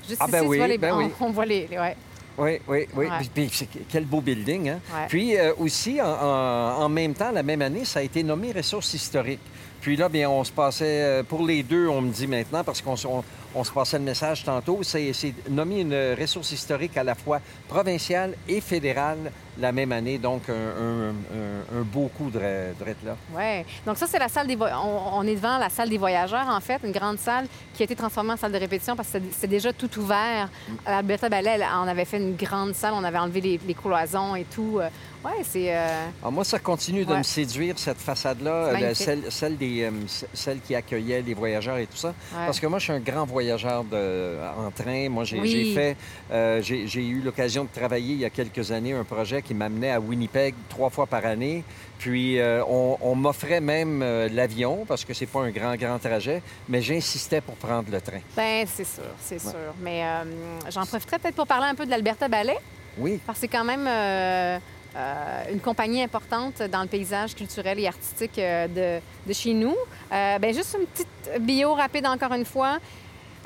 [0.07, 0.25] Juste Hmm.
[0.25, 1.11] Ah, ben ici, tu oui, vois les ben on, oui.
[1.21, 1.67] on voit les...
[1.67, 1.97] les- ouais.
[2.37, 3.07] Oui, oui, oui.
[3.07, 3.18] Ouais.
[3.32, 4.80] Puis- quel beau building, hein?
[4.93, 5.07] Ouais.
[5.09, 9.41] Puis euh, aussi, en, même temps, la même année, ça a été nommé ressources historiques.
[9.80, 12.80] Puis là, bien, on se passait, euh, pour les deux, on me dit maintenant, parce
[12.80, 13.07] qu'on se-
[13.55, 15.13] on, se passait le message tantôt, c'est
[15.49, 20.19] nommé une ressource historique à la fois provinciale et fédérale la même année.
[20.19, 23.17] Donc, un, un- un- un beau coup de, de là.
[23.35, 23.65] Ouais.
[23.87, 24.57] Donc ça, c'est la salle des...
[24.57, 27.83] voy- On, on est devant la salle des voyageurs, en fait, une grande salle qui
[27.83, 30.49] a été transformée en salle de répétition parce que c'était- déjà tout ouvert.
[30.85, 34.35] À Alberta Ballet, on avait fait une grande salle, on avait enlevé les, les cloisons
[34.37, 34.79] et tout.
[34.81, 34.89] Euh,
[35.25, 35.75] Ouais, c'est...
[35.75, 37.17] euh, Ah, moi, ça continue de Ouais.
[37.17, 39.91] me séduire, cette façade-là, celle, celle des, euh,
[40.35, 42.09] celle qui accueillait les voyageurs et tout ça.
[42.09, 42.45] Ouais.
[42.45, 45.09] Parce que moi, je suis un grand voyageur de, en train.
[45.09, 45.75] Moi, j'ai Oui.
[45.75, 45.97] fait,
[46.31, 49.91] euh, j'ai eu l'occasion de travailler il y a quelques années un projet qui m'amenait
[49.91, 51.65] à Winnipeg trois fois par année.
[51.99, 55.99] Puis, euh, on, on m'offrait même euh, l'avion parce que c'est pas un grand, grand
[55.99, 58.21] trajet, mais j'insistais pour prendre le train.
[58.37, 59.75] Ben, c'est sûr, c'est sûr.
[59.81, 60.25] Mais euh,
[60.71, 62.59] j'en profiterai peut-être pour parler un peu de l'Alberta Ballet.
[62.99, 63.21] Oui.
[63.27, 64.59] Parce que c'est quand même euh,
[64.97, 69.75] euh, une compagnie importante dans le paysage culturel et artistique euh, de, de chez nous.
[70.13, 72.79] Euh, ben, juste une petite bio rapide encore une fois.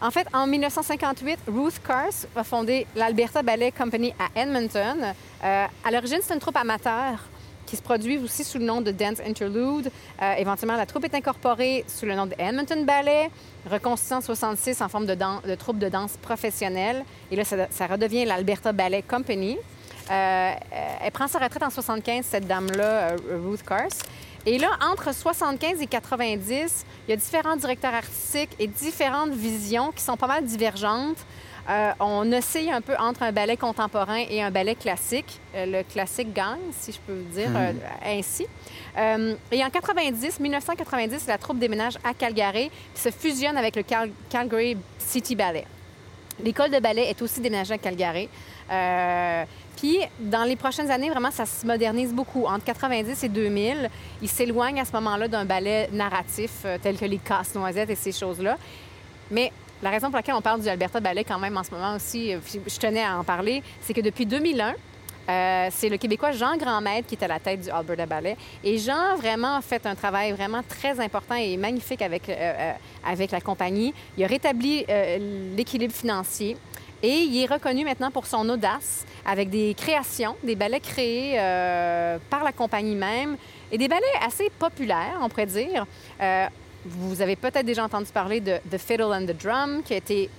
[0.00, 5.12] En fait, en 1958, Ruth Kars a fondé l'Alberta Ballet Company à Edmonton.
[5.42, 7.18] Euh, à l'origine, c'est une troupe amateur
[7.66, 9.90] qui se produit aussi sous le nom de Dance Interlude.
[10.22, 13.28] Euh, éventuellement, la troupe est incorporée sous le nom de Edmonton Ballet,
[13.68, 17.04] reconstituée en 66 en forme de, troupe de danse professionnelle.
[17.30, 19.58] Et là, ça, redevient l'Alberta Ballet Company.
[20.10, 20.52] Euh,
[21.02, 23.88] elle prend sa retraite en 75, cette dame-là, euh, Ruth Kars.
[24.46, 29.92] Et là, entre 75 et 90, il y a différents directeurs artistiques et différentes visions
[29.92, 31.18] qui sont pas mal divergentes.
[31.68, 35.38] Euh, on oscille un peu entre un ballet contemporain et un ballet classique.
[35.54, 37.72] Euh, le classique gagne, si je peux dire euh,
[38.06, 38.46] ainsi.
[39.52, 44.10] Et en 90, 1990, la troupe déménage à Calgary puis se fusionne avec le Cal-
[44.30, 45.66] Calgary City Ballet.
[46.42, 48.28] L'école de ballet est aussi déménagée à Calgary.
[49.78, 52.46] Puis, dans les prochaines années, vraiment, ça se modernise beaucoup.
[52.46, 53.88] Entre 90 et 2000,
[54.20, 58.10] il s'éloigne à ce moment-là d'un ballet narratif euh, tel que les casse-noisettes et ces
[58.10, 58.56] choses-là.
[59.30, 61.94] Mais la raison pour laquelle on parle du Alberta Ballet quand même en ce moment
[61.94, 64.74] aussi, euh, je tenais à en parler, c'est que depuis 2001,
[65.28, 68.36] euh, c'est le Québécois Jean Grandmaître qui est à la tête du Alberta Ballet.
[68.64, 72.28] Et Jean vraiment a fait un travail vraiment très important et magnifique avec,
[73.04, 73.94] avec la compagnie.
[74.16, 74.86] Il a rétabli
[75.54, 76.56] l'équilibre financier.
[77.02, 82.18] Et il est reconnu maintenant pour son audace avec des créations, des ballets créés euh,
[82.28, 83.36] par la compagnie même
[83.70, 85.86] et des ballets assez populaires, on pourrait dire.
[86.20, 86.46] Euh,
[86.84, 90.30] vous avez peut-être déjà entendu parler de The Fiddle and the Drum qui a été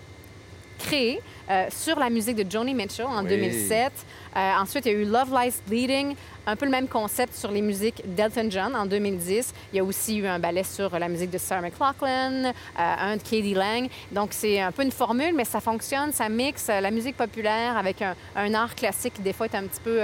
[0.80, 3.30] créé euh, sur la musique de Joni Mitchell en Oui.
[3.30, 3.92] 2007.
[4.36, 6.16] Euh, ensuite, il y a eu Love Lies Bleeding,
[6.46, 9.54] un peu le même concept sur les musiques d'Elton John en 2010.
[9.74, 13.18] Il y a aussi eu un ballet sur la musique de Sarah McLachlan, euh, un
[13.18, 13.90] de Katie Lang.
[14.12, 17.78] Donc, c'est un peu une formule, mais ça fonctionne, ça mixe euh, la musique populaire
[17.78, 20.00] avec un, un art classique qui, des fois, est un petit peu,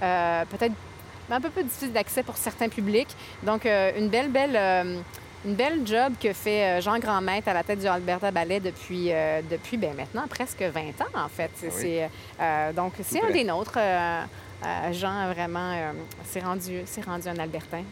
[0.00, 0.74] peut-être
[1.30, 3.08] un peu plus difficile d'accès pour certains publics.
[3.42, 5.02] Donc, une belle, belle...
[5.44, 9.12] une belle job que fait euh, Jean Grandmaître à la tête du Alberta Ballet depuis,
[9.12, 11.50] euh, depuis ben, maintenant presque 20 ans, en fait.
[11.54, 11.70] Ah oui.
[11.70, 12.10] c'est,
[12.40, 13.76] euh, donc, c'est un des nôtres.
[13.76, 14.22] euh,
[14.92, 15.72] Jean, vraiment,
[16.24, 17.84] s'est rendu, rendu un Albertain.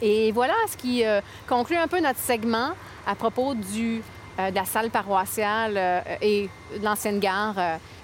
[0.00, 1.02] Et voilà ce qui
[1.48, 2.70] conclut un peu notre segment
[3.06, 4.00] à propos du,
[4.38, 6.48] de la salle paroissiale et
[6.78, 7.56] de l'ancienne gare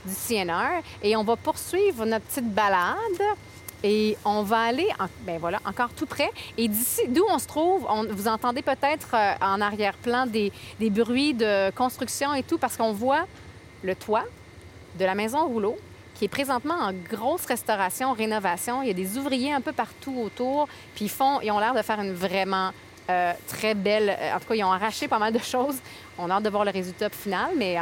[0.05, 0.83] du CNR.
[1.01, 2.97] Et on va poursuivre notre petite balade.
[3.85, 6.31] Et on va aller, en- ben voilà, encore tout près.
[6.57, 10.51] Et d'ici, d'où on se trouve, vous entendez peut-être euh, en arrière-plan des,
[10.91, 13.27] bruits de construction et tout, parce qu'on voit
[13.83, 14.25] le toit
[14.99, 15.77] de la maison rouleau
[16.15, 18.81] qui est présentement en grosse restauration, rénovation.
[18.81, 21.75] Il y a des ouvriers un peu partout autour, puis ils, font, ils ont l'air
[21.75, 22.71] de faire une vraiment
[23.11, 24.17] euh, très belle...
[24.19, 25.77] euh, En tout cas, ils ont arraché pas mal de choses.
[26.17, 27.77] On a hâte de voir le résultat final, mais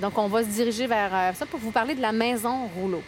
[0.00, 3.02] donc on va se diriger vers ça pour vous parler de la maison rouleau.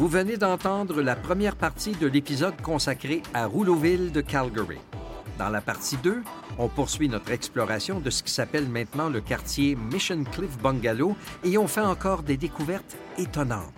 [0.00, 4.78] Vous venez d'entendre la première partie de l'épisode consacré à Rouleauville de Calgary.
[5.38, 6.22] Dans la partie 2,
[6.56, 11.58] on poursuit notre exploration de ce qui s'appelle maintenant le quartier Mission Cliff Bungalow et
[11.58, 13.74] on fait encore des découvertes étonnantes.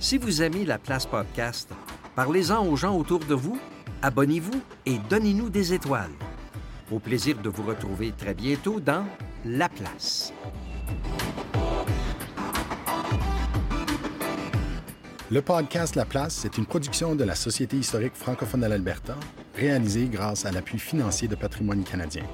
[0.00, 1.68] Si vous aimez la place podcast,
[2.16, 3.60] parlez-en aux gens autour de vous,
[4.00, 6.16] abonnez-vous et donnez-nous des étoiles.
[6.90, 9.04] Au plaisir de vous retrouver très bientôt dans
[9.44, 10.32] La Place.
[15.30, 19.14] Le podcast La Place est une production de la Société historique francophone de l'Alberta,
[19.54, 22.24] réalisée grâce à l'appui financier de Patrimoine canadien.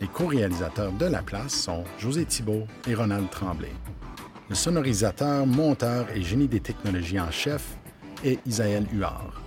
[0.00, 3.70] Les co-réalisateurs de La Place sont José Thibault et Ronald Tremblay.
[4.48, 7.76] Le sonorisateur, monteur et génie des technologies en chef
[8.24, 9.40] est Isaël Huard.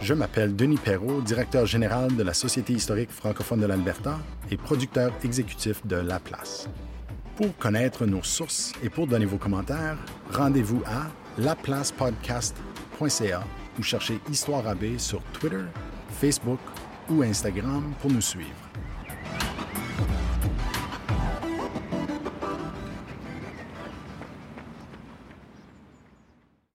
[0.00, 4.18] Je m'appelle Denis Perrault, directeur général de la Société historique francophone de l'Alberta
[4.50, 6.66] et producteur exécutif de La Place.
[7.36, 9.98] Pour connaître nos sources et pour donner vos commentaires,
[10.32, 11.08] rendez-vous à
[11.38, 13.44] laplacepodcast.ca
[13.78, 15.64] ou cherchez Histoire AB sur Twitter,
[16.20, 16.60] Facebook
[17.10, 18.65] ou Instagram pour nous suivre.